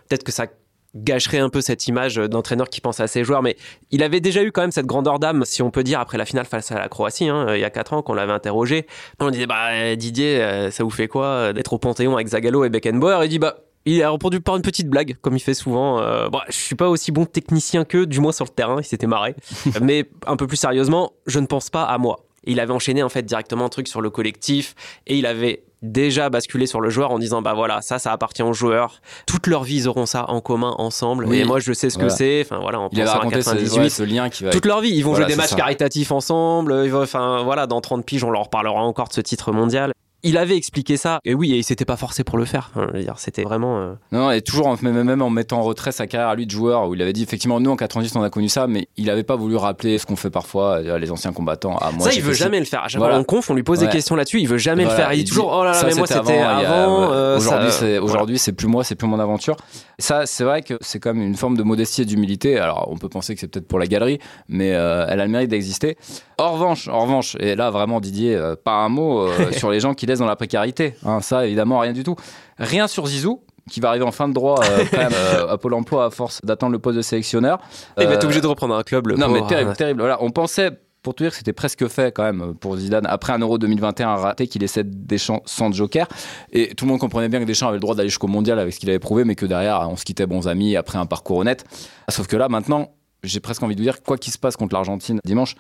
peut-être 0.09 0.25
que 0.25 0.33
ça 0.33 0.49
gâcherait 0.97 1.39
un 1.39 1.51
peu 1.51 1.61
cette 1.61 1.87
image 1.87 2.17
d'entraîneur 2.17 2.69
qui 2.69 2.81
pense 2.81 2.99
à 2.99 3.07
ses 3.07 3.23
joueurs. 3.23 3.45
Mais 3.45 3.57
il 3.93 4.03
avait 4.03 4.19
déjà 4.19 4.43
eu 4.43 4.51
quand 4.51 4.63
même 4.63 4.73
cette 4.73 4.87
grandeur 4.87 5.21
d'âme, 5.21 5.45
si 5.45 5.63
on 5.63 5.71
peut 5.71 5.85
dire, 5.85 6.01
après 6.01 6.19
la 6.19 6.25
finale 6.25 6.47
face 6.47 6.73
à 6.73 6.79
la 6.81 6.89
Croatie, 6.89 7.29
hein, 7.29 7.55
il 7.55 7.61
y 7.61 7.65
a 7.65 7.71
4 7.71 7.93
ans, 7.93 8.03
qu'on 8.03 8.15
l'avait 8.15 8.33
interrogé. 8.33 8.89
On 9.21 9.31
disait, 9.31 9.47
bah, 9.47 9.95
Didier, 9.95 10.43
euh, 10.43 10.73
ça 10.73 10.83
vous 10.83 10.91
fait 10.91 11.07
quoi 11.07 11.53
d'être 11.53 11.73
au 11.73 11.79
Panthéon 11.79 12.17
avec 12.17 12.27
Zagallo 12.27 12.65
et 12.65 12.71
Beckenbauer? 12.71 13.21
Il 13.23 13.29
dit, 13.29 13.39
bah, 13.39 13.59
il 13.87 14.03
a 14.03 14.11
répondu 14.11 14.41
par 14.41 14.57
une 14.57 14.63
petite 14.63 14.89
blague, 14.89 15.17
comme 15.23 15.37
il 15.37 15.41
fait 15.41 15.55
souvent. 15.55 16.01
Euh, 16.01 16.29
bon, 16.29 16.39
je 16.49 16.53
suis 16.55 16.75
pas 16.77 16.89
aussi 16.89 17.13
bon 17.13 17.25
technicien 17.27 17.85
qu'eux, 17.85 18.07
du 18.07 18.21
moins 18.21 18.33
sur 18.33 18.45
le 18.45 18.51
terrain, 18.51 18.77
il 18.79 18.85
s'était 18.85 19.07
marré. 19.07 19.35
Mais 19.83 20.05
un 20.27 20.37
peu 20.37 20.47
plus 20.47 20.57
sérieusement, 20.59 21.13
je 21.27 21.39
ne 21.41 21.47
pense 21.47 21.71
pas 21.71 21.85
à 21.85 21.97
moi. 21.99 22.21
Il 22.45 22.59
avait 22.61 22.73
enchaîné 22.73 23.03
en 23.03 23.09
fait 23.11 23.23
directement 23.23 23.67
un 23.67 23.69
truc 23.69 23.87
sur 23.89 24.01
le 24.01 24.09
collectif 24.09 24.75
et 25.07 25.17
il 25.19 25.27
avait 25.27 25.65
déjà 25.83 26.31
basculé 26.31 26.67
sur 26.67 26.81
le 26.81 26.89
joueur 26.91 27.11
en 27.11 27.19
disant 27.19 27.41
bah 27.43 27.53
voilà 27.55 27.81
ça 27.83 27.99
ça 27.99 28.13
appartient 28.13 28.43
aux 28.43 28.53
joueurs 28.53 29.01
toute 29.27 29.47
leur 29.47 29.63
vie 29.65 29.77
ils 29.77 29.89
auront 29.89 30.05
ça 30.05 30.27
en 30.29 30.43
commun 30.43 30.75
ensemble 30.77 31.25
Oui. 31.27 31.39
et 31.39 31.45
moi 31.45 31.59
je 31.59 31.73
sais 31.73 31.89
ce 31.89 31.95
Voilà. 31.97 32.11
que 32.11 32.15
c'est 32.17 32.43
enfin 32.45 32.59
voilà 32.61 32.81
en 32.81 32.89
Il 32.93 32.99
pensant 33.01 33.13
à 33.13 33.17
raconté 33.17 33.41
ce, 33.41 33.51
98 33.53 33.79
ouais, 33.81 33.89
ce 33.89 34.03
lien 34.03 34.29
qui 34.29 34.45
va. 34.45 34.51
toute 34.51 34.67
leur 34.67 34.83
vie 34.83 34.91
ils 34.91 35.01
vont 35.03 35.13
Voilà, 35.13 35.25
jouer 35.27 35.33
des 35.35 35.39
matchs 35.39 35.51
ça. 35.51 35.57
caritatifs 35.57 36.13
ensemble 36.13 36.75
enfin 36.95 37.43
voilà 37.45 37.67
dans 37.67 37.81
30 37.81 38.05
piges 38.05 38.25
on 38.25 38.31
leur 38.31 38.45
reparlera 38.45 38.83
encore 38.83 39.09
de 39.09 39.15
ce 39.15 39.23
titre 39.23 39.53
mondial 39.53 39.93
il 40.23 40.37
avait 40.39 40.57
expliqué 40.57 40.97
ça 40.97 41.21
et 41.25 41.35
oui 41.35 41.53
et 41.53 41.57
il 41.59 41.65
s'était 41.65 41.85
pas 41.85 41.97
forcé 41.97 42.25
pour 42.25 42.39
le 42.39 42.45
faire 42.45 42.71
Enfin, 42.77 42.89
c'était 43.17 43.43
vraiment 43.43 43.79
euh, 43.79 43.93
Non, 44.13 44.31
et 44.31 44.43
toujours 44.43 44.67
en, 44.67 44.77
même, 44.83 45.03
même 45.03 45.23
en 45.23 45.31
mettant 45.31 45.59
en 45.59 45.63
retrait 45.63 45.93
sa 45.93 46.07
carrière 46.07 46.29
à 46.29 46.35
lui 46.35 46.47
de 46.47 46.51
joueur, 46.51 46.89
où 46.89 46.95
il 46.95 47.03
avait 47.03 47.13
dit 47.13 47.23
effectivement, 47.23 47.61
nous 47.61 47.71
en 47.71 47.77
98 47.77 48.17
on 48.17 48.23
a 48.23 48.31
connu 48.31 48.49
ça, 48.49 48.67
mais 48.67 48.89
il 48.97 49.09
avait 49.11 49.23
pas 49.23 49.37
voulu 49.37 49.57
rappeler 49.57 49.99
ce 49.99 50.07
qu'on 50.07 50.17
fait 50.17 50.31
parfois, 50.31 50.81
euh, 50.83 50.99
les 50.99 51.11
anciens 51.11 51.33
combattants. 51.33 51.77
Ah, 51.81 51.91
moi, 51.93 52.09
ça 52.11 52.15
il 52.15 52.23
veut 52.23 52.33
jamais 52.35 52.59
le 52.59 52.65
faire 52.67 52.83
à 52.85 52.89
chaque 52.89 52.99
Voilà. 52.99 53.15
fois 53.15 53.21
en 53.21 53.25
conf 53.25 53.51
on 53.51 53.55
lui 53.55 53.63
pose 53.63 53.81
Ouais. 53.81 53.87
des 53.87 53.93
questions 53.93 54.17
là-dessus 54.17 54.41
il 54.41 54.49
veut 54.49 54.59
jamais 54.59 54.85
Voilà, 54.85 54.97
le 54.99 55.03
faire 55.05 55.13
il 55.15 55.25
dit 55.25 55.31
toujours 55.31 55.53
oh 55.53 55.65
là 55.65 55.71
là 55.71 55.75
ça, 55.75 55.87
mais 55.87 55.95
moi 55.95 56.07
c'était 56.07 56.35
il 56.35 56.37
y 56.37 56.39
a- 56.39 56.51
avant 56.59 57.13
euh, 57.13 57.37
Aujourd'hui, 57.39 57.71
c'est 57.71 57.99
voilà. 57.99 58.03
aujourd'hui, 58.05 58.39
c'est 58.39 58.53
plus 58.53 58.67
moi, 58.69 58.85
c'est 58.85 58.95
plus 58.95 59.07
mon 59.09 59.19
aventure. 59.21 59.57
Ça, 59.99 60.27
c'est 60.27 60.45
vrai 60.45 60.63
que 60.63 60.75
c'est 60.81 60.99
comme 61.01 61.21
une 61.21 61.35
forme 61.37 61.57
de 61.57 61.63
modestie 61.63 62.03
et 62.03 62.05
d'humilité. 62.05 62.59
Alors, 62.59 62.89
on 62.91 62.97
peut 62.97 63.09
penser 63.09 63.35
que 63.35 63.41
c'est 63.41 63.49
peut-être 63.49 63.69
pour 63.69 63.79
la 63.79 63.87
galerie, 63.87 64.19
mais 64.49 64.73
euh, 64.75 65.07
elle 65.09 65.21
a 65.21 65.25
le 65.25 65.31
mérite 65.31 65.51
d'exister. 65.51 65.97
En 66.39 66.53
revanche, 66.53 66.89
en 66.89 67.01
revanche, 67.01 67.37
et 67.39 67.55
là 67.55 67.71
vraiment 67.71 68.01
Didier, 68.01 68.39
pas 68.65 68.73
un 68.73 68.89
mot 68.89 69.29
sur 69.53 69.71
les 69.71 69.81
gens 69.81 69.95
qui 69.95 70.07
dans 70.19 70.27
la 70.27 70.37
précarité. 70.37 70.95
Hein, 71.05 71.21
ça, 71.21 71.47
évidemment, 71.47 71.79
rien 71.79 71.93
du 71.93 72.03
tout. 72.03 72.17
Rien 72.59 72.89
sur 72.89 73.07
Zizou 73.07 73.43
qui 73.71 73.79
va 73.81 73.91
arriver 73.91 74.05
en 74.05 74.11
fin 74.11 74.29
de 74.29 74.35
droit 74.35 74.61
euh, 74.65 74.85
quand 74.91 74.99
même, 74.99 75.13
euh, 75.15 75.49
à 75.49 75.57
Pôle 75.59 75.75
Emploi 75.75 76.07
à 76.07 76.11
force 76.11 76.41
d'attendre 76.43 76.73
le 76.73 76.79
poste 76.79 76.97
de 76.97 77.03
sélectionneur. 77.03 77.61
il 77.99 78.05
va 78.05 78.11
Euh, 78.11 78.15
être 78.15 78.25
obligé 78.25 78.41
de 78.41 78.47
reprendre 78.47 78.75
un 78.75 78.83
club 78.83 79.07
le 79.07 79.17
non, 79.17 79.29
mais 79.29 79.47
terrible, 79.47 79.75
terrible. 79.77 80.01
Voilà, 80.01 80.19
on 80.23 80.31
pensait, 80.31 80.71
pour 81.03 81.15
te 81.15 81.23
dire 81.23 81.31
que 81.31 81.37
c'était 81.37 81.53
presque 81.53 81.87
fait 81.87 82.13
quand 82.13 82.25
même 82.25 82.55
pour 82.55 82.77
Zidane, 82.77 83.07
après 83.07 83.33
un 83.33 83.39
Euro 83.39 83.59
2021 83.59 84.17
raté, 84.17 84.49
qu'il 84.49 84.63
essaie 84.65 84.83
Deschamps 84.85 85.43
sans 85.47 85.73
joker. 85.73 86.09
Et 86.53 86.75
tout 86.75 86.85
le 86.85 86.91
monde 86.91 87.01
comprenait 87.01 87.29
bien 87.29 87.39
que 87.39 87.45
Deschamps 87.45 87.69
avait 87.69 87.77
le 87.77 87.81
droit 87.81 87.95
d'aller 87.95 88.09
jusqu'au 88.09 88.27
mondial 88.27 88.59
avec 88.59 88.75
ce 88.75 88.81
qu'il 88.81 88.89
avait 88.91 88.99
prouvé, 88.99 89.25
mais 89.25 89.35
que 89.37 89.47
derrière, 89.47 89.87
on 89.89 89.97
se 89.97 90.05
quittait 90.05 90.27
bons 90.27 90.49
amis 90.49 90.75
après 90.77 90.99
un 90.99 91.07
parcours 91.07 91.39
honnête. 91.39 91.65
Sauf 92.09 92.27
que 92.27 92.37
là, 92.37 92.49
maintenant, 92.49 92.91
j'ai 93.23 93.41
presque 93.41 93.63
envie 93.63 93.77
de 93.77 93.81
vous 93.81 93.85
dire, 93.85 94.03
quoi 94.03 94.19
qu'il 94.19 94.33
se 94.33 94.39
passe 94.39 94.57
contre 94.57 94.75
l'Argentine 94.75 95.21
dimanche, 95.25 95.55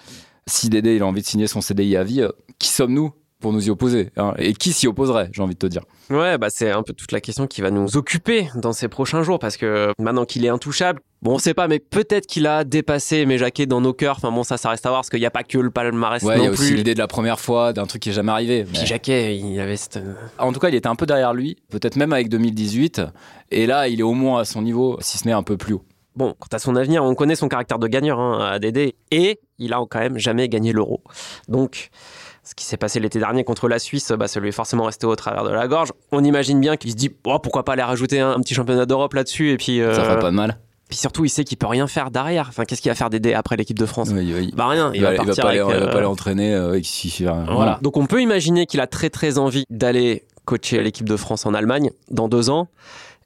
si 0.47 0.69
Dédé 0.69 0.97
il 0.97 1.02
a 1.02 1.06
envie 1.06 1.23
de 1.23 1.26
signer 1.26 1.47
son 1.47 1.61
CDI 1.61 1.97
à 1.97 2.02
vie, 2.05 2.23
euh, 2.23 2.31
qui 2.58 2.69
sommes-nous 2.69 3.12
pour 3.41 3.53
nous 3.53 3.67
y 3.67 3.71
opposer 3.71 4.11
hein 4.17 4.35
Et 4.39 4.53
qui 4.53 4.73
s'y 4.73 4.87
opposerait, 4.87 5.31
j'ai 5.33 5.43
envie 5.43 5.55
de 5.55 5.59
te 5.59 5.67
dire 5.67 5.83
Ouais, 6.11 6.39
bah 6.39 6.49
c'est 6.51 6.71
un 6.71 6.83
peu 6.83 6.93
toute 6.93 7.13
la 7.13 7.21
question 7.21 7.47
qui 7.47 7.61
va 7.63 7.71
nous 7.71 7.97
occuper 7.97 8.49
dans 8.55 8.73
ces 8.73 8.89
prochains 8.89 9.23
jours 9.23 9.39
parce 9.39 9.57
que 9.57 9.93
maintenant 9.99 10.25
qu'il 10.25 10.45
est 10.45 10.49
intouchable, 10.49 11.01
bon, 11.23 11.35
on 11.35 11.39
sait 11.39 11.55
pas, 11.55 11.69
mais 11.69 11.79
peut-être 11.79 12.27
qu'il 12.27 12.47
a 12.47 12.65
dépassé 12.65 13.19
Aimé 13.19 13.39
Jacquet 13.39 13.67
dans 13.67 13.81
nos 13.81 13.93
cœurs. 13.93 14.17
Enfin 14.19 14.31
bon, 14.33 14.43
ça, 14.45 14.57
ça 14.57 14.71
reste 14.71 14.85
à 14.87 14.91
voir 14.91 15.01
parce 15.01 15.11
qu'il 15.11 15.21
n'y 15.21 15.27
a 15.27 15.31
pas 15.31 15.45
que 15.45 15.59
le 15.59 15.71
palmarès 15.71 16.23
Ouais, 16.23 16.37
il 16.37 16.41
y 16.41 16.43
non 16.45 16.49
a 16.51 16.53
aussi 16.53 16.69
plus. 16.69 16.77
l'idée 16.77 16.95
de 16.95 16.99
la 16.99 17.07
première 17.07 17.39
fois, 17.41 17.73
d'un 17.73 17.87
truc 17.87 18.03
qui 18.03 18.11
est 18.11 18.13
jamais 18.13 18.33
arrivé. 18.33 18.65
Puis 18.65 18.79
mais- 18.81 18.87
Jacquet, 18.87 19.37
il 19.37 19.59
avait 19.61 19.77
cette. 19.77 20.01
En 20.39 20.53
tout 20.53 20.61
cas, 20.61 20.69
il 20.69 20.75
était 20.75 20.89
un 20.89 20.97
peu 20.97 21.07
derrière 21.07 21.33
lui, 21.33 21.57
peut-être 21.71 21.97
même 21.97 22.13
avec 22.13 22.29
2018. 22.29 23.03
Et 23.53 23.67
là, 23.67 23.89
il 23.89 24.01
est 24.01 24.05
au 24.05 24.15
moins 24.15 24.41
à 24.41 24.45
son 24.45 24.63
niveau, 24.63 24.97
si 25.01 25.19
ce 25.19 25.27
n'est 25.27 25.33
un 25.33 25.43
peu 25.43 25.57
plus 25.57 25.75
haut. 25.75 25.85
Bon, 26.17 26.35
quant 26.39 26.49
à 26.53 26.59
son 26.59 26.75
avenir, 26.75 27.05
on 27.05 27.15
connaît 27.15 27.37
son 27.37 27.47
caractère 27.49 27.79
de 27.79 27.87
gagneur 27.87 28.19
hein, 28.19 28.41
à 28.51 28.59
Dédé 28.59 28.97
et 29.13 29.39
il 29.59 29.73
a 29.73 29.79
quand 29.89 30.01
même 30.01 30.19
jamais 30.19 30.49
gagné 30.49 30.73
l'euro. 30.73 31.03
Donc. 31.49 31.91
Ce 32.50 32.54
qui 32.57 32.64
s'est 32.64 32.76
passé 32.76 32.99
l'été 32.99 33.21
dernier 33.21 33.45
contre 33.45 33.69
la 33.69 33.78
Suisse, 33.78 34.11
bah, 34.19 34.26
ça 34.26 34.40
lui 34.40 34.49
est 34.49 34.52
forcément 34.52 34.83
resté 34.85 35.07
au 35.07 35.14
travers 35.14 35.45
de 35.45 35.50
la 35.50 35.69
gorge. 35.69 35.90
On 36.11 36.25
imagine 36.25 36.59
bien 36.61 36.76
qu'il 36.76 36.90
se 36.90 36.97
dit 36.97 37.11
oh, 37.25 37.38
pourquoi 37.38 37.64
pas 37.64 37.75
aller 37.75 37.83
rajouter 37.83 38.19
un, 38.19 38.33
un 38.33 38.40
petit 38.40 38.54
championnat 38.54 38.87
d'Europe 38.87 39.14
là-dessus 39.14 39.50
et 39.52 39.57
puis, 39.57 39.80
euh, 39.80 39.95
Ça 39.95 40.02
ferait 40.02 40.19
pas 40.19 40.30
de 40.33 40.35
mal. 40.37 40.59
puis 40.88 40.99
surtout 40.99 41.25
il 41.25 41.28
sait 41.28 41.45
qu'il 41.45 41.59
peut 41.59 41.69
rien 41.69 41.87
faire 41.87 42.11
derrière. 42.11 42.47
Enfin, 42.49 42.64
qu'est-ce 42.64 42.83
qu'il 42.83 42.90
va 42.90 42.97
faire 42.97 43.09
Dédé 43.09 43.35
après 43.35 43.57
l'équipe 43.57 43.78
de 43.78 43.87
France? 43.87 44.09
Oui, 44.12 44.33
oui. 44.37 44.52
Bah 44.57 44.66
rien, 44.66 44.90
il, 44.92 44.97
Il, 44.97 45.02
va, 45.02 45.11
va, 45.11 45.14
il 45.14 45.19
va 45.19 45.25
partir 45.26 45.45
pas 45.45 45.50
aller, 45.50 45.59
avec, 45.61 45.75
il 45.75 45.78
va 45.80 45.87
euh, 45.87 45.92
pas 45.92 45.99
aller 45.99 46.07
entraîner 46.07 46.52
euh, 46.54 46.69
avec 46.71 46.85
si- 46.87 47.23
voilà. 47.25 47.45
voilà. 47.52 47.78
Donc 47.83 47.97
on 47.97 48.07
peut 48.07 48.21
imaginer 48.21 48.66
qu'il 48.66 48.80
a 48.80 48.88
très 48.88 49.11
très 49.11 49.38
envie 49.38 49.62
d'aller 49.71 50.25
coacher 50.45 50.83
l'équipe 50.83 51.09
de 51.09 51.16
France 51.16 51.47
en 51.47 51.54
Allemagne 51.54 51.90
dans 52.11 52.26
deux 52.28 52.50
ans. 52.50 52.66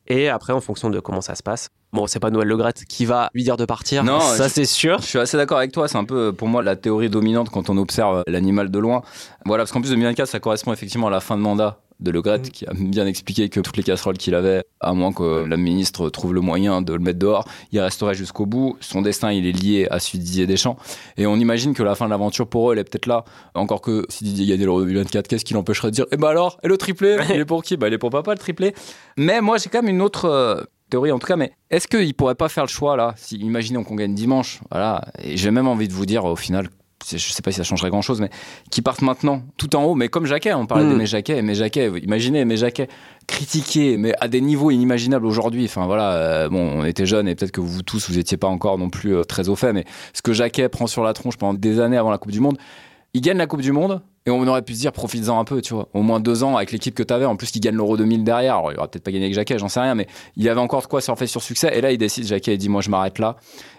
Et 0.06 0.28
après, 0.28 0.52
en 0.52 0.60
fonction 0.60 0.90
de 0.90 1.00
comment 1.00 1.20
ça 1.20 1.34
se 1.34 1.42
passe. 1.42 1.68
Bon, 1.92 2.06
c'est 2.08 2.18
pas 2.18 2.30
Noël 2.30 2.48
Le 2.48 2.56
Graët 2.56 2.84
qui 2.86 3.04
va 3.04 3.30
lui 3.34 3.44
dire 3.44 3.56
de 3.56 3.64
partir. 3.64 4.02
Non, 4.02 4.18
ça 4.20 4.48
c'est 4.48 4.64
sûr. 4.64 4.98
Je 4.98 5.06
suis 5.06 5.18
assez 5.18 5.36
d'accord 5.36 5.58
avec 5.58 5.70
toi, 5.70 5.86
c'est 5.86 5.96
un 5.96 6.04
peu 6.04 6.32
pour 6.32 6.48
moi 6.48 6.62
la 6.62 6.74
théorie 6.74 7.08
dominante 7.08 7.50
quand 7.50 7.70
on 7.70 7.76
observe 7.76 8.24
l'animal 8.26 8.70
de 8.70 8.78
loin. 8.80 9.02
Voilà, 9.46 9.62
parce 9.62 9.70
qu'en 9.70 9.80
plus 9.80 9.90
2024, 9.90 10.28
ça 10.28 10.40
correspond 10.40 10.72
effectivement 10.72 11.06
à 11.06 11.10
la 11.10 11.20
fin 11.20 11.36
de 11.36 11.42
mandat 11.42 11.78
de 12.00 12.10
Le 12.10 12.20
Gret, 12.22 12.38
Mhm. 12.38 12.48
qui 12.50 12.66
a 12.66 12.72
bien 12.74 13.06
expliqué 13.06 13.48
que 13.48 13.60
toutes 13.60 13.76
les 13.76 13.82
casseroles 13.82 14.18
qu'il 14.18 14.34
avait, 14.34 14.64
à 14.80 14.92
moins 14.94 15.12
que 15.12 15.44
la 15.44 15.56
ministre 15.56 16.10
trouve 16.10 16.34
le 16.34 16.40
moyen 16.40 16.82
de 16.82 16.92
le 16.92 16.98
mettre 16.98 17.18
dehors, 17.18 17.46
il 17.72 17.80
resterait 17.80 18.14
jusqu'au 18.14 18.46
bout. 18.46 18.76
Son 18.80 19.00
destin, 19.02 19.32
il 19.32 19.46
est 19.46 19.52
lié 19.52 19.86
à 19.90 20.00
celui 20.00 20.18
de 20.18 20.24
Didier 20.24 20.46
Deschamps. 20.46 20.76
Et 21.16 21.26
on 21.26 21.36
imagine 21.36 21.72
que 21.74 21.82
la 21.82 21.94
fin 21.94 22.06
de 22.06 22.10
l'aventure 22.10 22.46
pour 22.48 22.70
eux, 22.70 22.74
elle 22.74 22.80
est 22.80 22.84
peut-être 22.84 23.06
là. 23.06 23.24
Encore 23.54 23.80
que 23.80 24.04
si 24.08 24.24
Didier 24.24 24.46
gagnait 24.46 24.64
l'Euro 24.64 24.80
2024, 24.80 25.28
qu'est-ce 25.28 25.44
qui 25.44 25.54
l'empêcherait 25.54 25.90
de 25.90 25.94
dire 25.96 26.06
Eh 26.12 26.16
ben 26.16 26.28
alors, 26.28 26.58
et 26.62 26.68
le 26.68 26.76
triplé? 26.76 27.16
Il 27.30 27.36
est 27.40 27.44
pour 27.44 27.62
qui? 27.62 27.76
Bah, 27.76 27.88
il 27.88 27.94
est 27.94 27.98
pour 27.98 28.10
papa 28.10 28.32
le 28.32 28.38
triplé. 28.38 28.74
Mais 29.16 29.40
moi, 29.40 29.56
j'ai 29.58 29.70
quand 29.70 29.82
même 29.82 29.94
une 29.94 30.02
autre. 30.02 30.24
euh, 30.26 30.62
théorie 30.90 31.10
en 31.12 31.18
tout 31.18 31.26
cas, 31.26 31.34
mais 31.36 31.50
est-ce 31.70 31.88
qu'il 31.88 32.12
pourrait 32.14 32.34
pas 32.34 32.48
faire 32.50 32.64
le 32.64 32.68
choix 32.68 32.94
là? 32.96 33.14
Si 33.16 33.36
imaginons 33.36 33.82
qu'on 33.84 33.94
gagne 33.96 34.14
dimanche, 34.14 34.60
voilà, 34.70 35.04
et 35.18 35.36
j'ai 35.36 35.50
même 35.50 35.66
envie 35.66 35.88
de 35.88 35.92
vous 35.94 36.04
dire 36.06 36.24
au 36.26 36.36
final, 36.36 36.68
je 37.10 37.18
sais 37.18 37.42
pas 37.42 37.50
si 37.50 37.58
ça 37.58 37.62
changerait 37.64 37.90
grand 37.90 38.02
chose, 38.02 38.20
mais 38.20 38.30
qui 38.70 38.82
partent 38.82 39.02
maintenant 39.02 39.42
tout 39.56 39.74
en 39.76 39.84
haut, 39.84 39.94
mais 39.94 40.08
comme 40.08 40.26
Jacquet, 40.26 40.54
on 40.54 40.66
parlait 40.66 40.84
Mm. 40.84 40.90
d'Aimé 40.90 41.06
Jacquet, 41.06 41.36
Aimé 41.38 41.54
Jacquet, 41.54 41.90
imaginez 42.02 42.40
Aimé 42.40 42.56
Jacquet 42.56 42.88
critiqué, 43.26 43.96
mais 43.96 44.14
à 44.20 44.28
des 44.28 44.40
niveaux 44.40 44.70
inimaginables 44.70 45.26
aujourd'hui. 45.26 45.64
Enfin 45.64 45.86
voilà, 45.86 46.12
euh, 46.12 46.48
bon, 46.48 46.58
on 46.80 46.84
était 46.84 47.06
jeunes 47.06 47.28
et 47.28 47.34
peut-être 47.34 47.52
que 47.52 47.60
vous 47.60 47.82
tous 47.82 48.08
vous 48.10 48.18
étiez 48.18 48.36
pas 48.36 48.48
encore 48.48 48.78
non 48.78 48.90
plus 48.90 49.16
euh, 49.16 49.24
très 49.24 49.48
au 49.48 49.56
fait, 49.56 49.72
mais 49.72 49.84
ce 50.12 50.22
que 50.22 50.32
Jacquet 50.32 50.68
prend 50.68 50.86
sur 50.86 51.02
la 51.02 51.12
tronche 51.12 51.36
pendant 51.36 51.54
des 51.54 51.80
années 51.80 51.96
avant 51.96 52.10
la 52.10 52.18
Coupe 52.18 52.32
du 52.32 52.40
Monde. 52.40 52.58
il 53.14 53.20
gagne 53.20 53.38
la 53.38 53.46
Coupe 53.46 53.62
du 53.62 53.72
Monde. 53.72 54.02
Et 54.26 54.30
on 54.30 54.46
aurait 54.46 54.62
pu 54.62 54.72
se 54.72 54.80
dire, 54.80 54.90
profites-en 54.90 55.38
un 55.38 55.44
peu, 55.44 55.60
tu 55.60 55.74
vois. 55.74 55.88
Au 55.92 56.00
moins 56.00 56.18
deux 56.18 56.44
ans 56.44 56.56
avec 56.56 56.72
l'équipe 56.72 56.94
que 56.94 57.02
tu 57.02 57.12
avais. 57.12 57.26
En 57.26 57.36
plus, 57.36 57.50
qu'il 57.50 57.60
gagne 57.60 57.76
l'Euro 57.76 57.98
2000 57.98 58.24
derrière. 58.24 58.56
Alors, 58.56 58.72
il 58.72 58.78
aura 58.78 58.88
peut-être 58.88 59.04
pas 59.04 59.10
gagné 59.12 59.26
avec 59.26 59.34
Jacquet, 59.34 59.58
j'en 59.58 59.68
sais 59.68 59.80
rien, 59.80 59.94
mais 59.94 60.06
il 60.38 60.48
avait 60.48 60.62
encore 60.62 60.80
de 60.80 60.86
quoi 60.86 61.02
surfer 61.02 61.26
sur 61.26 61.42
succès. 61.42 61.76
Et 61.76 61.82
là, 61.82 61.92
il 61.92 61.98
décide, 61.98 62.26
Jacquet, 62.26 62.54
il 62.54 62.56
dit, 62.56 62.70
moi, 62.70 62.80
je 62.80 62.88
m'arrête 62.88 63.18
là. 63.18 63.36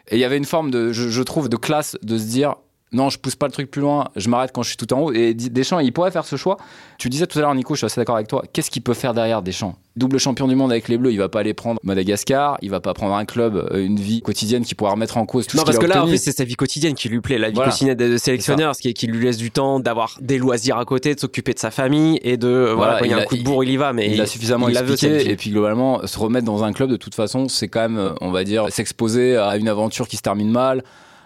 Et 0.09 0.17
il 0.17 0.19
y 0.19 0.23
avait 0.23 0.37
une 0.37 0.45
forme 0.45 0.69
de, 0.69 0.91
je, 0.91 1.09
je 1.09 1.23
trouve, 1.23 1.49
de 1.49 1.57
classe 1.57 1.97
de 2.03 2.15
se 2.19 2.25
dire, 2.25 2.57
non, 2.95 3.09
je 3.09 3.19
pousse 3.19 3.35
pas 3.35 3.45
le 3.45 3.51
truc 3.51 3.69
plus 3.69 3.81
loin, 3.81 4.05
je 4.15 4.29
m'arrête 4.29 4.51
quand 4.53 4.63
je 4.63 4.69
suis 4.69 4.77
tout 4.77 4.91
en 4.93 5.01
haut. 5.01 5.11
Et 5.11 5.33
Deschamps, 5.33 5.79
il 5.79 5.91
pourrait 5.91 6.11
faire 6.11 6.25
ce 6.25 6.37
choix. 6.37 6.57
Tu 6.97 7.09
disais 7.09 7.27
tout 7.27 7.37
à 7.39 7.41
l'heure, 7.41 7.53
Nico, 7.53 7.73
je 7.75 7.79
suis 7.79 7.85
assez 7.85 7.99
d'accord 7.99 8.15
avec 8.15 8.27
toi. 8.27 8.43
Qu'est-ce 8.53 8.71
qu'il 8.71 8.81
peut 8.81 8.93
faire 8.93 9.13
derrière 9.13 9.41
Deschamps? 9.41 9.75
Double 9.97 10.17
champion 10.17 10.47
du 10.47 10.55
monde 10.55 10.71
avec 10.71 10.87
les 10.87 10.97
Bleus, 10.97 11.11
il 11.11 11.17
va 11.17 11.29
pas 11.29 11.41
aller 11.41 11.53
prendre 11.53 11.79
Madagascar, 11.83 12.57
il 12.61 12.69
va 12.69 12.79
pas 12.79 12.93
prendre 12.93 13.13
un 13.15 13.25
club, 13.25 13.55
euh, 13.55 13.85
une 13.85 13.99
vie 13.99 14.21
quotidienne 14.21 14.63
qui 14.63 14.75
pourra 14.75 14.91
remettre 14.91 15.17
en 15.17 15.25
cause 15.25 15.47
tout 15.47 15.55
non, 15.57 15.61
ce 15.61 15.65
parce 15.65 15.77
que 15.77 15.85
là, 15.85 16.03
en 16.03 16.07
fait, 16.07 16.17
c'est 16.17 16.31
sa 16.31 16.43
vie 16.43 16.55
quotidienne 16.55 16.95
qui 16.95 17.07
lui 17.09 17.21
plaît, 17.21 17.37
la 17.37 17.49
vie 17.49 17.55
Voilà. 17.55 17.71
quotidienne 17.71 17.97
de 17.97 18.17
sélectionneur, 18.17 18.75
ce 18.75 18.81
qui, 18.81 18.93
qui 18.93 19.07
lui 19.07 19.23
laisse 19.25 19.37
du 19.37 19.51
temps 19.51 19.79
d'avoir 19.79 20.17
des 20.21 20.37
loisirs 20.37 20.77
à 20.77 20.85
côté, 20.85 21.15
de 21.15 21.19
s'occuper 21.19 21.53
de 21.53 21.59
sa 21.59 21.71
famille 21.71 22.19
et 22.23 22.37
de 22.37 22.47
euh, 22.47 22.73
voilà, 22.73 22.75
Voilà, 22.75 22.99
quand 22.99 23.05
il 23.05 23.11
y 23.11 23.13
a 23.13 23.17
un 23.17 23.25
coup 23.25 23.37
de 23.37 23.43
bourre, 23.43 23.63
il 23.63 23.71
y 23.71 23.77
va. 23.77 23.93
Mais 23.93 24.09
il 24.09 24.21
a 24.21 24.25
suffisamment 24.25 24.67
il 24.69 24.77
expliqué 24.77 25.29
et 25.29 25.35
puis 25.35 25.49
globalement 25.49 26.05
se 26.05 26.17
remettre 26.17 26.45
dans 26.45 26.63
un 26.63 26.73
club 26.73 26.89
de 26.89 26.97
toute 26.97 27.15
façon 27.15 27.47
c'est 27.47 27.67
quand 27.67 27.81
même 27.81 27.97
euh, 27.97 28.09
on 28.21 28.31
va 28.31 28.43
dire 28.43 28.67
s'exposer 28.69 29.35
à 29.37 29.57
une 29.57 29.67
aventure 29.67 30.07
qui 30.07 30.17
se 30.17 30.21
termine 30.21 30.49
mal 30.49 30.83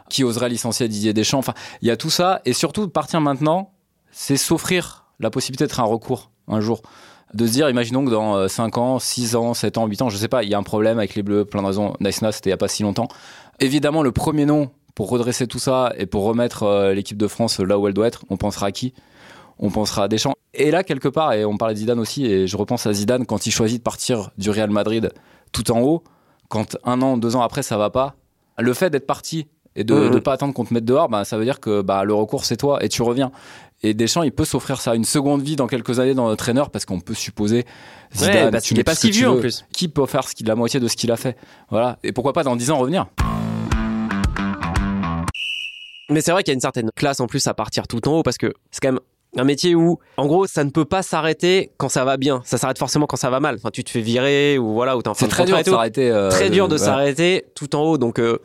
qui 0.09 0.23
oserait 0.23 0.49
licencier 0.49 0.87
Didier 0.87 1.13
Deschamps. 1.13 1.39
Enfin 1.39 1.53
il 1.81 1.87
y 1.87 1.91
a 1.91 1.97
tout 1.97 2.09
ça. 2.09 2.41
Et 2.45 2.53
surtout 2.53 2.87
partir 2.89 3.21
maintenant 3.21 3.71
c'est 4.11 4.37
s'offrir 4.37 5.05
la 5.19 5.29
possibilité 5.29 5.65
d'être 5.65 5.79
un 5.79 5.83
recours 5.83 6.31
un 6.47 6.61
jour. 6.61 6.81
De 7.33 7.45
se 7.45 7.51
dire 7.51 7.69
imaginons 7.69 8.03
que 8.03 8.09
dans 8.09 8.47
5 8.47 8.77
ans 8.77 8.99
6 8.99 9.35
ans 9.35 9.53
7 9.53 9.77
ans 9.77 9.85
8 9.85 10.01
ans 10.01 10.09
je 10.09 10.17
sais 10.17 10.27
pas 10.27 10.43
il 10.43 10.49
y 10.49 10.55
a 10.55 10.57
un 10.57 10.63
problème 10.63 10.97
avec 10.97 11.15
les 11.15 11.23
bleus 11.23 11.45
plein 11.45 11.61
de 11.61 11.67
raisons. 11.67 11.93
Naïsna 11.99 12.31
c'était 12.31 12.49
il 12.49 12.51
y 12.51 12.53
a 12.53 12.57
pas 12.57 12.67
si 12.67 12.83
longtemps. 12.83 13.07
Évidemment 13.59 14.03
le 14.03 14.11
premier 14.11 14.45
nom 14.45 14.71
pour 14.95 15.09
redresser 15.09 15.47
tout 15.47 15.59
ça 15.59 15.93
et 15.97 16.05
pour 16.05 16.23
remettre 16.23 16.63
euh, 16.63 16.93
l'équipe 16.93 17.17
de 17.17 17.27
France 17.27 17.59
là 17.59 17.77
où 17.77 17.87
elle 17.87 17.93
doit 17.93 18.07
être 18.07 18.25
on 18.29 18.37
pensera 18.37 18.67
à 18.67 18.71
qui? 18.71 18.93
On 19.59 19.69
pensera 19.69 20.03
à 20.03 20.07
Deschamps. 20.07 20.35
Et 20.53 20.71
là, 20.71 20.83
quelque 20.83 21.09
part, 21.09 21.33
et 21.33 21.45
on 21.45 21.57
parlait 21.57 21.73
de 21.73 21.79
Zidane 21.79 21.99
aussi, 21.99 22.25
et 22.25 22.47
je 22.47 22.57
repense 22.57 22.87
à 22.87 22.93
Zidane 22.93 23.25
quand 23.25 23.45
il 23.45 23.51
choisit 23.51 23.79
de 23.79 23.83
partir 23.83 24.31
du 24.37 24.49
Real 24.49 24.69
Madrid 24.69 25.11
tout 25.51 25.71
en 25.71 25.81
haut, 25.81 26.03
quand 26.47 26.77
un 26.83 27.01
an, 27.01 27.17
deux 27.17 27.35
ans 27.35 27.41
après, 27.41 27.61
ça 27.61 27.77
va 27.77 27.89
pas, 27.89 28.15
le 28.57 28.73
fait 28.73 28.89
d'être 28.89 29.05
parti 29.05 29.47
et 29.75 29.83
de 29.83 29.93
Mhm. 29.93 30.13
ne 30.15 30.19
pas 30.19 30.33
attendre 30.33 30.53
qu'on 30.53 30.65
te 30.65 30.73
mette 30.73 30.85
dehors, 30.85 31.09
bah, 31.09 31.23
ça 31.25 31.37
veut 31.37 31.45
dire 31.45 31.59
que 31.59 31.81
bah, 31.81 32.03
le 32.03 32.13
recours, 32.13 32.45
c'est 32.45 32.57
toi 32.57 32.83
et 32.83 32.89
tu 32.89 33.01
reviens. 33.01 33.31
Et 33.81 33.93
Deschamps, 33.93 34.23
il 34.23 34.31
peut 34.33 34.43
s'offrir 34.43 34.81
ça, 34.81 34.93
une 34.95 35.05
seconde 35.05 35.41
vie 35.41 35.55
dans 35.55 35.67
quelques 35.67 35.99
années 35.99 36.13
dans 36.13 36.27
notre 36.27 36.43
traîneur, 36.43 36.69
parce 36.69 36.83
qu'on 36.85 36.99
peut 36.99 37.13
supposer 37.13 37.65
Zidane, 38.13 38.53
Ouais, 38.53 38.61
tu 38.61 38.77
est 38.77 38.83
pas 38.83 38.93
si 38.95 39.09
vieux 39.11 39.29
en 39.29 39.37
plus. 39.39 39.63
Qui 39.71 39.87
peut 39.87 40.05
faire 40.05 40.27
ce 40.27 40.33
la 40.45 40.55
moitié 40.55 40.79
de 40.81 40.87
ce 40.89 40.97
qu'il 40.97 41.11
a 41.11 41.15
fait? 41.15 41.37
Voilà. 41.69 41.97
Et 42.03 42.11
pourquoi 42.11 42.33
pas 42.33 42.43
dans 42.43 42.55
10 42.57 42.71
ans 42.71 42.77
revenir? 42.77 43.05
Mais 46.09 46.21
c'est 46.21 46.31
vrai 46.31 46.43
qu'il 46.43 46.51
y 46.51 46.53
a 46.53 46.55
une 46.55 46.59
certaine 46.61 46.89
classe 46.95 47.19
en 47.19 47.27
plus 47.27 47.45
à 47.47 47.53
partir 47.53 47.87
tout 47.87 48.05
en 48.07 48.13
haut 48.17 48.23
parce 48.23 48.37
que 48.37 48.51
c'est 48.71 48.79
quand 48.81 48.91
même 48.93 48.99
un 49.37 49.43
métier 49.43 49.75
où, 49.75 49.99
en 50.17 50.25
gros, 50.25 50.47
ça 50.47 50.63
ne 50.63 50.71
peut 50.71 50.85
pas 50.85 51.03
s'arrêter 51.03 51.71
quand 51.77 51.87
ça 51.87 52.03
va 52.03 52.17
bien. 52.17 52.41
Ça 52.45 52.57
s'arrête 52.57 52.79
forcément 52.79 53.05
quand 53.05 53.15
ça 53.17 53.29
va 53.29 53.39
mal. 53.39 53.55
Enfin, 53.55 53.69
tu 53.71 53.83
te 53.83 53.91
fais 53.91 54.01
virer 54.01 54.57
ou 54.57 54.73
voilà, 54.73 54.97
ou 54.97 55.03
t'es 55.03 55.09
en 55.09 55.13
fin 55.13 55.19
C'est 55.19 55.25
de 55.27 55.31
très 55.31 55.45
dur 55.45 55.57
de 55.59 55.63
s'arrêter. 55.63 56.09
euh, 56.09 56.29
Très 56.31 56.49
dur 56.49 56.67
de 56.67 56.77
s'arrêter 56.77 57.45
tout 57.53 57.75
en 57.75 57.83
haut. 57.83 57.97
Donc, 57.99 58.19
euh, 58.19 58.39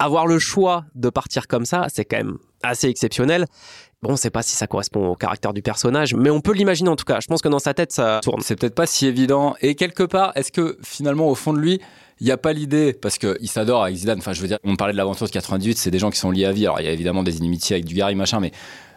avoir 0.00 0.26
le 0.26 0.38
choix 0.38 0.84
de 0.94 1.10
partir 1.10 1.46
comme 1.46 1.64
ça, 1.64 1.86
c'est 1.88 2.04
quand 2.04 2.16
même 2.16 2.38
assez 2.62 2.88
exceptionnel. 2.88 3.46
Bon, 4.02 4.12
on 4.12 4.16
sait 4.16 4.30
pas 4.30 4.42
si 4.42 4.56
ça 4.56 4.66
correspond 4.66 5.08
au 5.08 5.14
caractère 5.14 5.52
du 5.52 5.60
personnage, 5.60 6.14
mais 6.14 6.30
on 6.30 6.40
peut 6.40 6.54
l'imaginer 6.54 6.88
en 6.88 6.96
tout 6.96 7.04
cas. 7.04 7.20
Je 7.20 7.26
pense 7.26 7.42
que 7.42 7.48
dans 7.48 7.58
sa 7.58 7.74
tête, 7.74 7.92
ça 7.92 8.20
tourne. 8.22 8.40
C'est 8.40 8.56
peut-être 8.56 8.74
pas 8.74 8.86
si 8.86 9.06
évident. 9.06 9.56
Et 9.60 9.74
quelque 9.74 10.02
part, 10.02 10.32
est-ce 10.36 10.50
que 10.50 10.78
finalement, 10.82 11.28
au 11.28 11.34
fond 11.34 11.52
de 11.52 11.58
lui, 11.58 11.80
il 12.18 12.24
n'y 12.24 12.32
a 12.32 12.38
pas 12.38 12.52
l'idée, 12.54 12.94
parce 12.94 13.18
qu'il 13.18 13.48
s'adore 13.48 13.84
avec 13.84 13.96
Zidane, 13.96 14.18
enfin 14.18 14.32
je 14.32 14.40
veux 14.40 14.48
dire, 14.48 14.58
on 14.64 14.76
parlait 14.76 14.92
de 14.92 14.98
l'aventure 14.98 15.26
de 15.26 15.32
98, 15.32 15.78
c'est 15.78 15.90
des 15.90 15.98
gens 15.98 16.10
qui 16.10 16.18
sont 16.18 16.30
liés 16.30 16.46
à 16.46 16.52
vie. 16.52 16.66
Alors 16.66 16.80
il 16.80 16.86
y 16.86 16.88
a 16.88 16.92
évidemment 16.92 17.22
des 17.22 17.36
inimitiés 17.36 17.76
avec 17.76 17.84
Dugarry, 17.84 18.14
machin, 18.14 18.40
mais 18.40 18.52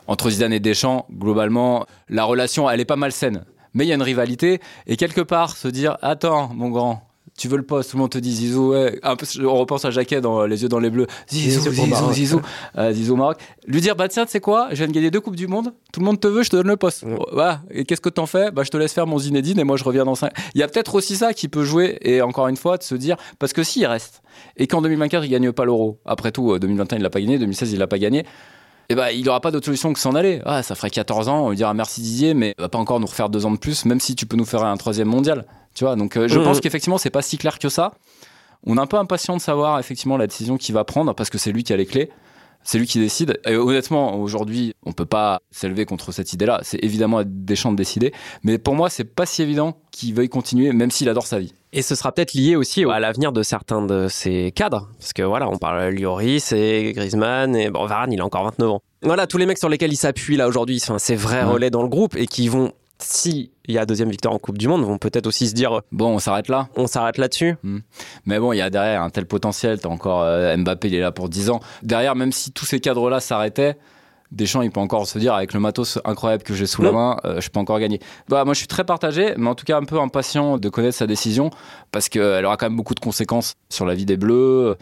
entre 0.07 0.29
Zidane 0.29 0.53
et 0.53 0.59
Deschamps, 0.59 1.05
globalement, 1.11 1.85
la 2.09 2.23
relation, 2.25 2.69
elle 2.69 2.79
est 2.79 2.85
pas 2.85 2.97
malsaine. 2.97 3.45
Mais 3.73 3.85
il 3.85 3.87
y 3.87 3.91
a 3.91 3.95
une 3.95 4.03
rivalité, 4.03 4.59
et 4.87 4.97
quelque 4.97 5.21
part, 5.21 5.57
se 5.57 5.67
dire, 5.67 5.97
attends, 6.01 6.51
mon 6.53 6.69
grand, 6.69 7.09
tu 7.37 7.47
veux 7.47 7.57
le 7.57 7.63
poste, 7.63 7.91
tout 7.91 7.97
le 7.97 8.01
monde 8.01 8.11
te 8.11 8.17
dit 8.17 8.31
Zizou, 8.31 8.71
ouais. 8.71 8.99
Un 9.01 9.15
peu, 9.15 9.25
on 9.45 9.55
repense 9.55 9.85
à 9.85 9.91
Jacquet 9.91 10.21
dans 10.21 10.45
Les 10.45 10.61
yeux 10.61 10.69
dans 10.69 10.79
les 10.79 10.89
bleus. 10.89 11.07
Zizou, 11.29 11.61
Zizou 11.61 11.71
Zizou, 11.71 11.87
Maroc. 11.87 12.13
Zizou, 12.13 12.41
euh, 12.77 12.93
Zizou 12.93 13.15
Maroc. 13.15 13.37
Lui 13.67 13.81
dire, 13.81 13.95
bah 13.95 14.07
tiens, 14.07 14.25
tu 14.25 14.31
sais 14.31 14.39
quoi, 14.39 14.67
je 14.71 14.75
viens 14.75 14.87
de 14.87 14.91
gagner 14.91 15.09
deux 15.09 15.19
Coupes 15.19 15.35
du 15.35 15.47
Monde, 15.47 15.73
tout 15.91 15.99
le 15.99 16.05
monde 16.05 16.19
te 16.19 16.27
veut, 16.27 16.43
je 16.43 16.49
te 16.49 16.55
donne 16.55 16.67
le 16.67 16.77
poste. 16.77 17.03
Ouais. 17.03 17.17
Voilà. 17.31 17.61
Et 17.71 17.85
qu'est-ce 17.85 18.01
que 18.01 18.09
t'en 18.09 18.25
fais? 18.25 18.51
Bah 18.51 18.63
je 18.63 18.69
te 18.69 18.77
laisse 18.77 18.93
faire 18.93 19.07
mon 19.07 19.17
Zinedine 19.17 19.59
et 19.59 19.63
moi 19.63 19.77
je 19.77 19.83
reviens 19.83 20.05
dans 20.05 20.15
5. 20.15 20.31
Il 20.53 20.59
y 20.59 20.63
a 20.63 20.67
peut-être 20.67 20.95
aussi 20.95 21.15
ça 21.15 21.33
qui 21.33 21.47
peut 21.47 21.63
jouer, 21.63 21.97
et 22.01 22.21
encore 22.21 22.47
une 22.47 22.57
fois, 22.57 22.77
de 22.77 22.83
se 22.83 22.95
dire, 22.95 23.17
parce 23.39 23.53
que 23.53 23.63
s'il 23.63 23.85
reste, 23.85 24.21
et 24.57 24.67
qu'en 24.67 24.81
2024 24.81 25.25
il 25.25 25.29
gagne 25.29 25.51
pas 25.51 25.65
l'euro, 25.65 25.99
après 26.05 26.31
tout, 26.31 26.51
euh, 26.51 26.59
2021 26.59 26.97
il 26.97 27.01
l'a 27.01 27.09
pas 27.09 27.19
gagné, 27.19 27.39
2016 27.39 27.71
il 27.71 27.79
l'a 27.79 27.87
pas 27.87 27.97
gagné, 27.97 28.25
et 28.89 28.95
bah, 28.95 29.11
il 29.11 29.27
aura 29.29 29.39
pas 29.39 29.51
d'autre 29.51 29.65
solution 29.65 29.93
que 29.93 29.99
s'en 29.99 30.13
aller. 30.13 30.41
Ah, 30.45 30.61
ça 30.61 30.75
ferait 30.75 30.89
14 30.89 31.27
ans, 31.27 31.45
on 31.45 31.49
lui 31.49 31.57
dira 31.57 31.73
merci 31.73 32.01
Didier, 32.01 32.33
mais 32.33 32.53
va 32.57 32.69
pas 32.69 32.77
encore 32.77 32.99
nous 32.99 33.07
refaire 33.07 33.29
deux 33.29 33.45
ans 33.45 33.51
de 33.51 33.57
plus, 33.57 33.85
même 33.85 33.99
si 33.99 34.15
tu 34.15 34.25
peux 34.25 34.37
nous 34.37 34.45
faire 34.45 34.63
un 34.63 34.77
troisième 34.77 35.07
mondial. 35.07 35.45
Tu 35.73 35.83
vois, 35.83 35.95
donc 35.95 36.17
euh, 36.17 36.27
je 36.27 36.37
Mhm. 36.39 36.45
pense 36.45 36.59
qu'effectivement, 36.61 36.97
c'est 36.97 37.09
pas 37.09 37.21
si 37.21 37.37
clair 37.37 37.59
que 37.59 37.69
ça. 37.69 37.93
On 38.65 38.77
est 38.77 38.81
un 38.81 38.87
peu 38.87 38.97
impatient 38.97 39.35
de 39.35 39.41
savoir 39.41 39.79
effectivement 39.79 40.17
la 40.17 40.27
décision 40.27 40.57
qu'il 40.57 40.73
va 40.73 40.83
prendre 40.83 41.13
parce 41.13 41.29
que 41.29 41.37
c'est 41.37 41.51
lui 41.51 41.63
qui 41.63 41.73
a 41.73 41.77
les 41.77 41.85
clés. 41.85 42.09
C'est 42.65 42.77
lui 42.77 42.87
qui 42.87 42.97
décide. 42.97 43.41
Et 43.45 43.57
honnêtement, 43.57 44.15
aujourd'hui, 44.15 44.73
on 44.85 44.93
peut 44.93 45.05
pas 45.05 45.41
s'élever 45.51 45.83
contre 45.85 46.13
cette 46.13 46.31
idée-là. 46.31 46.61
C'est 46.63 46.81
évidemment 46.81 47.17
à 47.17 47.23
Deschamps 47.25 47.73
de 47.73 47.75
décider. 47.75 48.13
Mais 48.43 48.57
pour 48.57 48.73
moi, 48.73 48.89
c'est 48.89 49.03
pas 49.03 49.25
si 49.25 49.41
évident 49.41 49.75
qu'il 49.91 50.13
veuille 50.13 50.29
continuer, 50.29 50.71
même 50.71 50.89
s'il 50.89 51.09
adore 51.09 51.27
sa 51.27 51.39
vie. 51.39 51.53
Et 51.73 51.81
ce 51.81 51.93
sera 51.93 52.13
peut-être 52.13 52.33
lié 52.33 52.55
aussi 52.55 52.85
à 52.85 53.01
l'avenir 53.01 53.33
de 53.33 53.43
certains 53.43 53.81
de 53.85 54.07
ses 54.07 54.53
cadres. 54.55 54.87
Parce 54.97 55.11
que 55.11 55.23
voilà, 55.23 55.49
on 55.49 55.57
parle 55.57 55.89
Lloris 55.89 56.53
et 56.53 56.93
Griezmann 56.95 57.53
et 57.53 57.69
bon, 57.69 57.85
Varane, 57.85 58.13
il 58.13 58.21
a 58.21 58.25
encore 58.25 58.45
29 58.45 58.69
ans. 58.69 58.79
Voilà, 59.01 59.27
tous 59.27 59.37
les 59.37 59.45
mecs 59.45 59.57
sur 59.57 59.67
lesquels 59.67 59.91
il 59.91 59.97
s'appuie 59.97 60.37
là 60.37 60.47
aujourd'hui, 60.47 60.79
enfin, 60.81 60.99
ces 60.99 61.15
vrais 61.17 61.43
Ouais. 61.43 61.51
relais 61.51 61.69
dans 61.69 61.81
le 61.83 61.89
groupe 61.89 62.15
et 62.15 62.27
qui 62.27 62.47
vont, 62.47 62.71
si 62.99 63.51
il 63.65 63.75
y 63.75 63.77
a 63.77 63.85
deuxième 63.85 64.09
victoire 64.09 64.33
en 64.33 64.39
Coupe 64.39 64.57
du 64.57 64.67
Monde, 64.67 64.83
vont 64.83 64.97
peut-être 64.97 65.27
aussi 65.27 65.47
se 65.47 65.53
dire 65.53 65.81
Bon, 65.91 66.15
on 66.15 66.19
s'arrête 66.19 66.47
là. 66.47 66.69
on 66.75 66.87
s'arrête 66.87 67.17
là-dessus. 67.17 67.55
Mais 68.25 68.39
bon, 68.39 68.53
il 68.53 68.57
y 68.57 68.61
a 68.61 68.69
derrière 68.69 69.01
un 69.01 69.09
tel 69.09 69.25
potentiel. 69.25 69.79
T'as 69.79 69.89
encore 69.89 70.21
euh, 70.21 70.55
Mbappé, 70.57 70.87
il 70.87 70.95
est 70.95 71.01
là 71.01 71.11
pour 71.11 71.29
10 71.29 71.49
ans. 71.49 71.59
Derrière, 71.81 72.15
même 72.15 72.31
si 72.31 72.51
tous 72.51 72.65
ces 72.65 72.79
cadres-là 72.79 73.19
s'arrêtaient, 73.19 73.77
Deschamps, 74.31 74.63
il 74.63 74.71
peut 74.71 74.79
encore 74.79 75.05
se 75.05 75.19
dire, 75.19 75.35
avec 75.35 75.53
le 75.53 75.59
matos 75.59 75.99
incroyable 76.05 76.41
que 76.41 76.55
j'ai 76.55 76.65
sous 76.65 76.81
la 76.81 76.91
main, 76.91 77.17
euh, 77.23 77.39
je 77.39 77.49
peux 77.49 77.59
encore 77.59 77.79
gagner. 77.79 77.99
Bah, 78.29 78.43
moi, 78.45 78.55
je 78.55 78.59
suis 78.59 78.67
très 78.67 78.83
partagé, 78.83 79.35
mais 79.37 79.47
en 79.47 79.53
tout 79.53 79.63
cas 79.63 79.77
un 79.77 79.83
peu 79.83 79.99
impatient 79.99 80.57
de 80.57 80.69
connaître 80.69 80.97
sa 80.97 81.05
décision, 81.05 81.51
parce 81.91 82.09
qu'elle 82.09 82.43
aura 82.43 82.57
quand 82.57 82.65
même 82.65 82.75
beaucoup 82.75 82.95
de 82.95 82.99
conséquences 82.99 83.53
sur 83.69 83.85
la 83.85 83.93
vie 83.93 84.05
des 84.05 84.17
Bleus. 84.17 84.75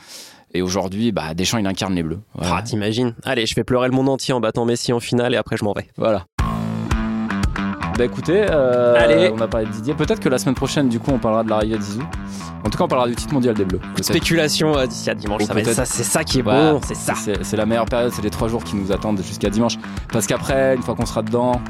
Et 0.53 0.61
aujourd'hui, 0.61 1.11
bah, 1.11 1.33
Deschamps, 1.33 1.57
il 1.57 1.67
incarne 1.67 1.95
les 1.95 2.03
Bleus. 2.03 2.19
Voilà. 2.33 2.57
Ah, 2.57 2.61
t'imagines 2.61 3.13
Allez, 3.23 3.45
je 3.45 3.53
fais 3.53 3.63
pleurer 3.63 3.87
le 3.87 3.93
monde 3.93 4.09
entier 4.09 4.33
en 4.33 4.39
battant 4.39 4.65
Messi 4.65 4.93
en 4.93 4.99
finale 4.99 5.33
et 5.33 5.37
après 5.37 5.57
je 5.57 5.63
m'en 5.63 5.73
vais. 5.73 5.87
Voilà. 5.97 6.25
Bah 8.01 8.05
écoutez, 8.05 8.47
euh, 8.49 8.95
Allez. 8.97 9.31
on 9.31 9.39
a 9.41 9.47
parlé 9.47 9.67
de 9.67 9.71
Didier. 9.73 9.93
Peut-être 9.93 10.19
que 10.19 10.27
la 10.27 10.39
semaine 10.39 10.55
prochaine, 10.55 10.89
du 10.89 10.99
coup, 10.99 11.11
on 11.13 11.19
parlera 11.19 11.43
de 11.43 11.49
l'arrivée 11.51 11.77
de 11.77 11.83
Zizou. 11.83 12.01
En 12.65 12.69
tout 12.71 12.75
cas, 12.75 12.85
on 12.85 12.87
parlera 12.87 13.07
du 13.07 13.13
titre 13.13 13.31
mondial 13.31 13.53
des 13.53 13.63
Bleus. 13.63 13.79
Spéculation 14.01 14.75
euh, 14.75 14.87
d'ici 14.87 15.07
à 15.11 15.13
dimanche, 15.13 15.43
Ou 15.43 15.45
ça 15.45 15.85
c'est 15.85 16.01
ça 16.01 16.23
qui 16.23 16.39
est 16.39 16.41
Voilà. 16.41 16.73
bon, 16.73 16.81
c'est 16.83 16.95
ça. 16.95 17.13
C'est 17.15 17.55
la 17.57 17.67
meilleure 17.67 17.85
période, 17.85 18.11
c'est 18.11 18.23
les 18.23 18.31
trois 18.31 18.47
jours 18.47 18.63
qui 18.63 18.75
nous 18.75 18.91
attendent 18.91 19.21
jusqu'à 19.21 19.51
dimanche. 19.51 19.77
Parce 20.11 20.25
qu'après, 20.25 20.75
une 20.75 20.81
fois 20.81 20.95
qu'on 20.95 21.05
sera 21.05 21.21
dedans, 21.21 21.61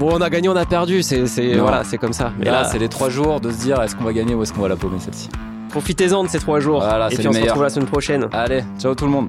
Bon, 0.00 0.08
on 0.12 0.20
a 0.20 0.28
gagné, 0.28 0.48
on 0.48 0.56
a 0.56 0.66
perdu, 0.66 1.04
c'est 1.04 1.22
voilà, 1.54 1.84
c'est 1.84 1.98
comme 1.98 2.12
ça. 2.12 2.32
Mais 2.36 2.46
là, 2.46 2.62
là, 2.62 2.64
c'est 2.64 2.80
les 2.80 2.88
trois 2.88 3.10
jours 3.10 3.38
de 3.40 3.52
se 3.52 3.58
dire 3.58 3.80
est-ce 3.80 3.94
qu'on 3.94 4.02
va 4.02 4.12
gagner 4.12 4.34
ou 4.34 4.42
est-ce 4.42 4.52
qu'on 4.52 4.62
va 4.62 4.66
la 4.68 4.74
paumer 4.74 4.98
celle-ci? 4.98 5.28
profitez-en 5.68 6.24
de 6.24 6.28
ces 6.28 6.38
trois 6.38 6.58
jours. 6.60 6.80
Voilà, 6.80 7.08
et 7.08 7.10
c'est 7.10 7.18
puis 7.18 7.28
on 7.28 7.32
se 7.32 7.40
retrouve 7.40 7.62
la 7.62 7.70
semaine 7.70 7.88
prochaine. 7.88 8.28
Allez, 8.32 8.64
ciao 8.78 8.94
tout 8.94 9.04
le 9.04 9.10
monde. 9.12 9.28